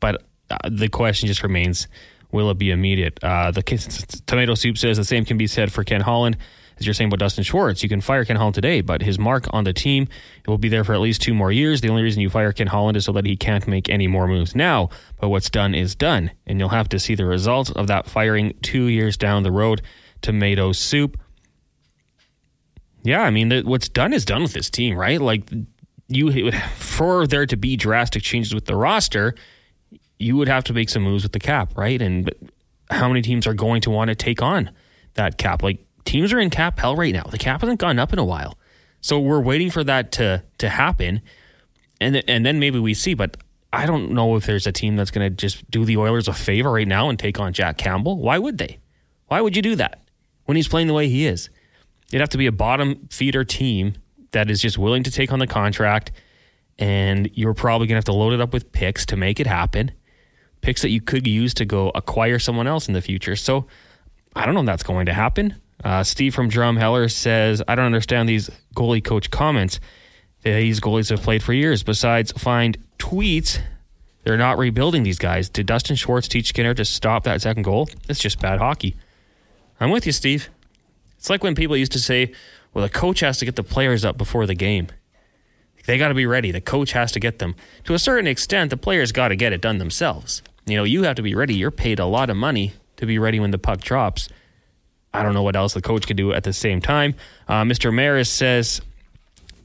[0.00, 1.88] but uh, the question just remains:
[2.32, 3.22] Will it be immediate?
[3.22, 3.62] Uh, the
[4.26, 6.36] tomato soup says the same can be said for Ken Holland
[6.78, 7.82] as you're saying about Dustin Schwartz.
[7.82, 10.08] You can fire Ken Holland today, but his mark on the team
[10.46, 11.80] will be there for at least two more years.
[11.80, 14.26] The only reason you fire Ken Holland is so that he can't make any more
[14.26, 14.90] moves now.
[15.20, 18.54] But what's done is done, and you'll have to see the results of that firing
[18.62, 19.82] two years down the road.
[20.22, 21.18] Tomato soup.
[23.02, 25.20] Yeah, I mean, the, what's done is done with this team, right?
[25.20, 25.50] Like,
[26.08, 29.34] you for there to be drastic changes with the roster,
[30.18, 32.00] you would have to make some moves with the cap, right?
[32.00, 32.30] And
[32.90, 34.70] how many teams are going to want to take on
[35.14, 35.62] that cap?
[35.62, 37.24] Like teams are in cap hell right now.
[37.24, 38.58] The cap hasn't gone up in a while.
[39.00, 41.20] So we're waiting for that to to happen.
[42.00, 43.36] And and then maybe we see, but
[43.72, 46.32] I don't know if there's a team that's going to just do the Oilers a
[46.32, 48.18] favor right now and take on Jack Campbell.
[48.18, 48.78] Why would they?
[49.26, 50.00] Why would you do that
[50.44, 51.50] when he's playing the way he is?
[52.08, 53.94] It'd have to be a bottom feeder team
[54.34, 56.12] that is just willing to take on the contract,
[56.78, 59.46] and you're probably going to have to load it up with picks to make it
[59.46, 59.90] happen.
[60.60, 63.36] Picks that you could use to go acquire someone else in the future.
[63.36, 63.66] So
[64.36, 65.56] I don't know if that's going to happen.
[65.82, 69.80] Uh, Steve from Drumheller says, I don't understand these goalie coach comments.
[70.42, 71.82] These goalies have played for years.
[71.82, 73.60] Besides, find tweets.
[74.24, 75.50] They're not rebuilding these guys.
[75.50, 77.88] Did Dustin Schwartz teach Skinner to stop that second goal?
[78.08, 78.96] It's just bad hockey.
[79.78, 80.48] I'm with you, Steve.
[81.18, 82.32] It's like when people used to say,
[82.74, 84.88] well, the coach has to get the players up before the game.
[85.86, 86.50] They got to be ready.
[86.50, 87.54] The coach has to get them.
[87.84, 90.42] To a certain extent, the players got to get it done themselves.
[90.66, 91.54] You know, you have to be ready.
[91.54, 94.28] You're paid a lot of money to be ready when the puck drops.
[95.12, 97.14] I don't know what else the coach could do at the same time.
[97.46, 97.92] Uh, Mr.
[97.92, 98.80] Maris says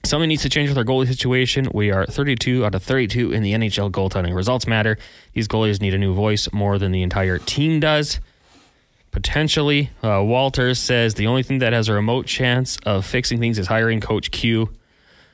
[0.03, 1.70] something needs to change with our goalie situation.
[1.74, 4.36] We are 32 out of 32 in the NHL goaltending.
[4.36, 4.97] Results matter.
[5.34, 8.20] These goalies need a new voice more than the entire team does.
[9.22, 13.59] Potentially, uh, Walters says the only thing that has a remote chance of fixing things
[13.59, 14.70] is hiring Coach Q,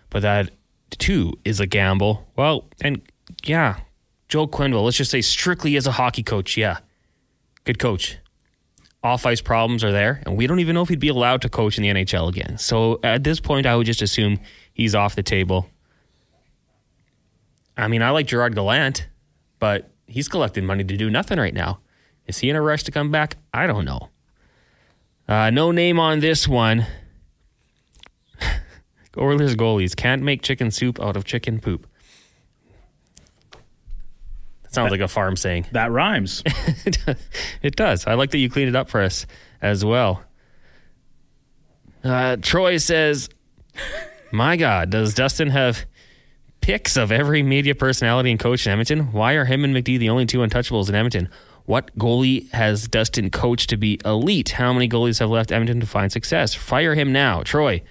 [0.09, 0.49] but that
[0.89, 2.27] too is a gamble.
[2.35, 2.99] Well, and
[3.43, 3.81] yeah,
[4.27, 6.79] Joe Quenneville, let's just say strictly as a hockey coach, yeah,
[7.63, 8.17] good coach
[9.03, 11.49] off ice problems are there, and we don't even know if he'd be allowed to
[11.49, 12.57] coach in the NHL again.
[12.57, 14.39] So at this point, I would just assume
[14.73, 15.69] he's off the table.
[17.77, 19.07] I mean, I like Gerard Gallant,
[19.59, 21.81] but he's collecting money to do nothing right now.
[22.27, 23.37] Is he in a rush to come back?
[23.53, 24.09] I don't know.
[25.27, 26.85] Uh, no name on this one.
[29.17, 31.87] Oilers goalies can't make chicken soup out of chicken poop.
[34.63, 35.67] That sounds like a farm saying.
[35.71, 36.43] That rhymes.
[37.61, 38.05] it does.
[38.05, 39.25] I like that you cleaned it up for us
[39.61, 40.23] as well.
[42.03, 43.29] Uh, Troy says,
[44.31, 45.85] My God, does Dustin have
[46.61, 49.11] pics of every media personality and coach in Edmonton?
[49.11, 51.29] Why are him and McD the only two untouchables in Edmonton?
[51.65, 54.49] What goalie has Dustin coached to be elite?
[54.49, 56.53] How many goalies have left Edmonton to find success?
[56.53, 57.41] Fire him now.
[57.41, 57.81] Troy.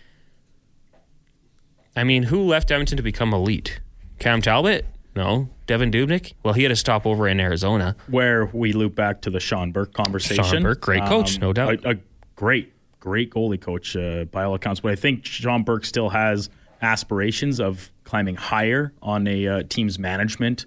[1.96, 3.80] I mean, who left Edmonton to become elite?
[4.18, 4.86] Cam Talbot?
[5.16, 5.48] No.
[5.66, 6.34] Devan Dubnyk?
[6.42, 7.96] Well, he had a stopover in Arizona.
[8.08, 10.44] Where we loop back to the Sean Burke conversation.
[10.44, 11.84] Sean Burke, great coach, um, no doubt.
[11.84, 11.96] A, a,
[12.36, 14.80] great, great goalie coach uh, by all accounts.
[14.80, 16.50] But I think Sean Burke still has
[16.82, 20.66] aspirations of climbing higher on a uh, team's management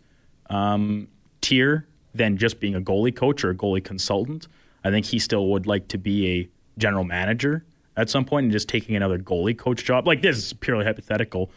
[0.50, 1.08] um,
[1.42, 1.88] tier
[2.18, 4.48] than just being a goalie coach or a goalie consultant.
[4.84, 6.50] I think he still would like to be a
[6.80, 7.66] general manager
[7.96, 10.08] at some point and just taking another goalie coach job.
[10.08, 11.50] Like this is purely hypothetical.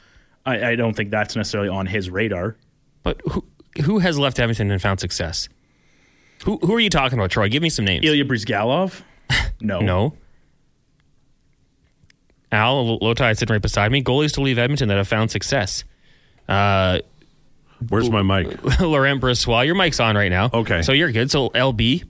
[0.47, 2.57] I, I don't think that's necessarily on his radar.
[3.03, 3.45] But who
[3.85, 5.49] who has left Edmonton and found success?
[6.45, 7.49] Who who are you talking about, Troy?
[7.49, 8.05] Give me some names.
[8.05, 9.03] Ilya Bryzgalov?
[9.63, 9.81] No.
[9.81, 10.15] no.
[12.51, 14.03] Al Loti sitting right beside me.
[14.03, 15.85] Goalies to leave Edmonton that have found success.
[16.49, 17.01] Uh,
[17.89, 18.63] Where's my mic?
[18.81, 19.67] Laurent Brossoit.
[19.67, 20.51] Your mic's on right now.
[20.53, 20.83] Okay.
[20.83, 21.31] So you're good.
[21.31, 22.05] So LB,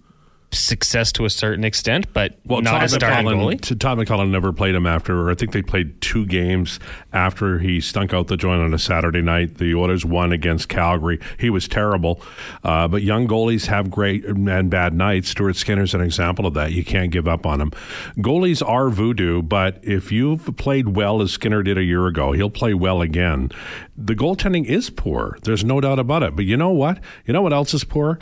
[0.53, 3.79] success to a certain extent, but well, not Todd a starting goalie.
[3.79, 5.31] Todd McLellan never played him after.
[5.31, 6.81] I think they played two games
[7.13, 9.59] after he stunk out the joint on a Saturday night.
[9.59, 11.21] The Oilers won against Calgary.
[11.39, 12.21] He was terrible,
[12.65, 15.31] uh, but young goalies have great and bad nights.
[15.31, 16.73] Stuart Skinner's an example of that.
[16.73, 17.71] You can't give up on him.
[18.17, 22.51] Goalies are voodoo, but if you've played well as Skinner did a year ago, he'll
[22.51, 23.51] play well again.
[23.97, 25.39] The goaltending is poor.
[25.43, 26.35] There's no doubt about it.
[26.35, 26.99] But you know what?
[27.27, 28.19] You know what else is poor?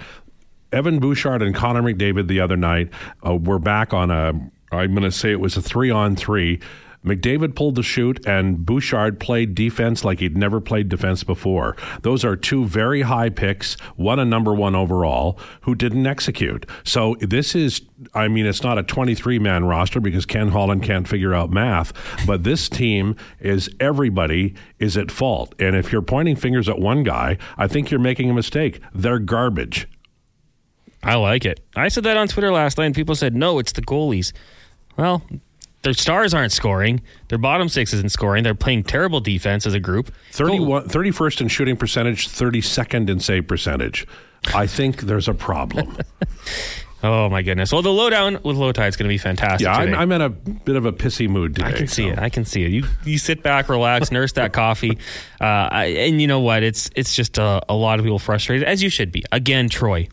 [0.72, 2.90] Evan Bouchard and Connor McDavid the other night
[3.26, 4.28] uh, were back on a,
[4.70, 6.60] I'm going to say it was a three on three.
[7.04, 11.76] McDavid pulled the shoot, and Bouchard played defense like he'd never played defense before.
[12.02, 16.66] Those are two very high picks, one a number one overall, who didn't execute.
[16.84, 17.82] So this is,
[18.14, 21.92] I mean, it's not a 23 man roster because Ken Holland can't figure out math,
[22.26, 25.54] but this team is everybody is at fault.
[25.60, 28.80] And if you're pointing fingers at one guy, I think you're making a mistake.
[28.92, 29.86] They're garbage.
[31.02, 31.60] I like it.
[31.76, 34.32] I said that on Twitter last night, and people said, no, it's the goalies.
[34.96, 35.22] Well,
[35.82, 37.00] Their stars aren't scoring.
[37.28, 38.42] Their bottom six isn't scoring.
[38.42, 40.12] They're playing terrible defense as a group.
[40.32, 44.06] 31, 31st in shooting percentage, 32nd in save percentage.
[44.54, 45.96] I think there's a problem.
[47.00, 47.70] Oh my goodness!
[47.70, 49.66] Well, the lowdown with Lowetide is going to be fantastic.
[49.66, 49.94] yeah, I'm.
[49.94, 51.68] I'm in a bit of a pissy mood today.
[51.68, 52.08] I can see so.
[52.08, 52.18] it.
[52.18, 52.72] I can see it.
[52.72, 54.98] You you sit back, relax, nurse that coffee,
[55.40, 56.64] uh, I, and you know what?
[56.64, 59.22] It's it's just a, a lot of people frustrated, as you should be.
[59.30, 60.08] Again, Troy.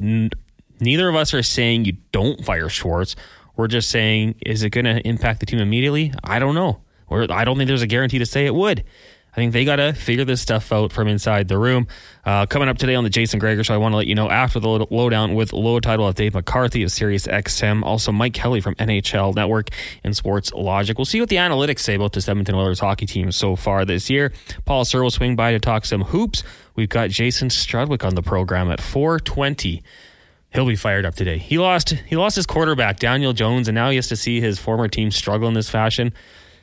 [0.00, 3.16] Neither of us are saying you don't fire Schwartz.
[3.56, 6.12] We're just saying, is it going to impact the team immediately?
[6.24, 6.80] I don't know.
[7.08, 8.84] Or I don't think there's a guarantee to say it would.
[9.32, 11.86] I think they got to figure this stuff out from inside the room.
[12.24, 14.28] Uh, coming up today on the Jason Gregor Show, I want to let you know
[14.28, 18.60] after the low- lowdown with Lowetide of Dave McCarthy of Sirius XM, also Mike Kelly
[18.60, 19.68] from NHL Network
[20.02, 20.98] and Sports Logic.
[20.98, 24.10] We'll see what the analytics say about the Edmonton Oilers hockey team so far this
[24.10, 24.32] year.
[24.64, 26.42] Paul Sir will swing by to talk some hoops.
[26.74, 29.82] We've got Jason Strudwick on the program at 420
[30.52, 31.38] he'll be fired up today.
[31.38, 34.58] He lost he lost his quarterback Daniel Jones, and now he has to see his
[34.58, 36.12] former team struggle in this fashion.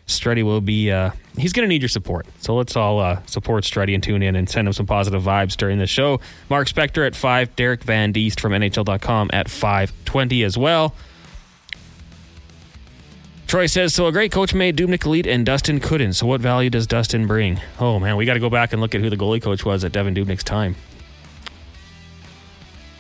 [0.06, 2.26] Struddy will be uh, he's going to need your support.
[2.40, 5.58] So let's all uh, support Struddy and tune in and send him some positive vibes
[5.58, 6.22] during the show.
[6.50, 10.94] Mark Spector at five, Derek Van Diest from NHL.com at five twenty as well.
[13.48, 16.14] Troy says, so a great coach made Dubnyk elite and Dustin couldn't.
[16.14, 17.62] So what value does Dustin bring?
[17.80, 19.86] Oh man, we got to go back and look at who the goalie coach was
[19.86, 20.76] at Devan Dubnyk's time.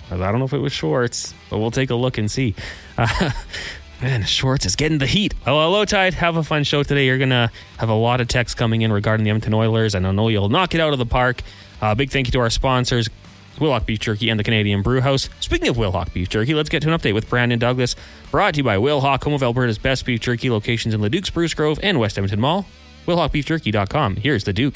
[0.09, 2.55] I don't know if it was Schwartz, but we'll take a look and see.
[2.97, 3.31] Uh,
[4.01, 5.33] man, Schwartz is getting the heat.
[5.45, 6.13] Oh, hello, Tide.
[6.13, 7.05] Have a fun show today.
[7.05, 10.07] You're going to have a lot of texts coming in regarding the Edmonton Oilers, and
[10.07, 11.41] I know you'll knock it out of the park.
[11.81, 13.09] Uh, big thank you to our sponsors,
[13.57, 15.29] Wilhauk Beef Jerky and the Canadian Brew House.
[15.39, 17.95] Speaking of Wilhauk Beef Jerky, let's get to an update with Brandon Douglas.
[18.31, 21.53] Brought to you by Wilhauk, home of Alberta's best beef jerky locations in Leduc, Spruce
[21.53, 22.65] Grove, and West Edmonton Mall.
[23.07, 24.17] WilhaukBeefJerky.com.
[24.17, 24.75] Here's the Duke.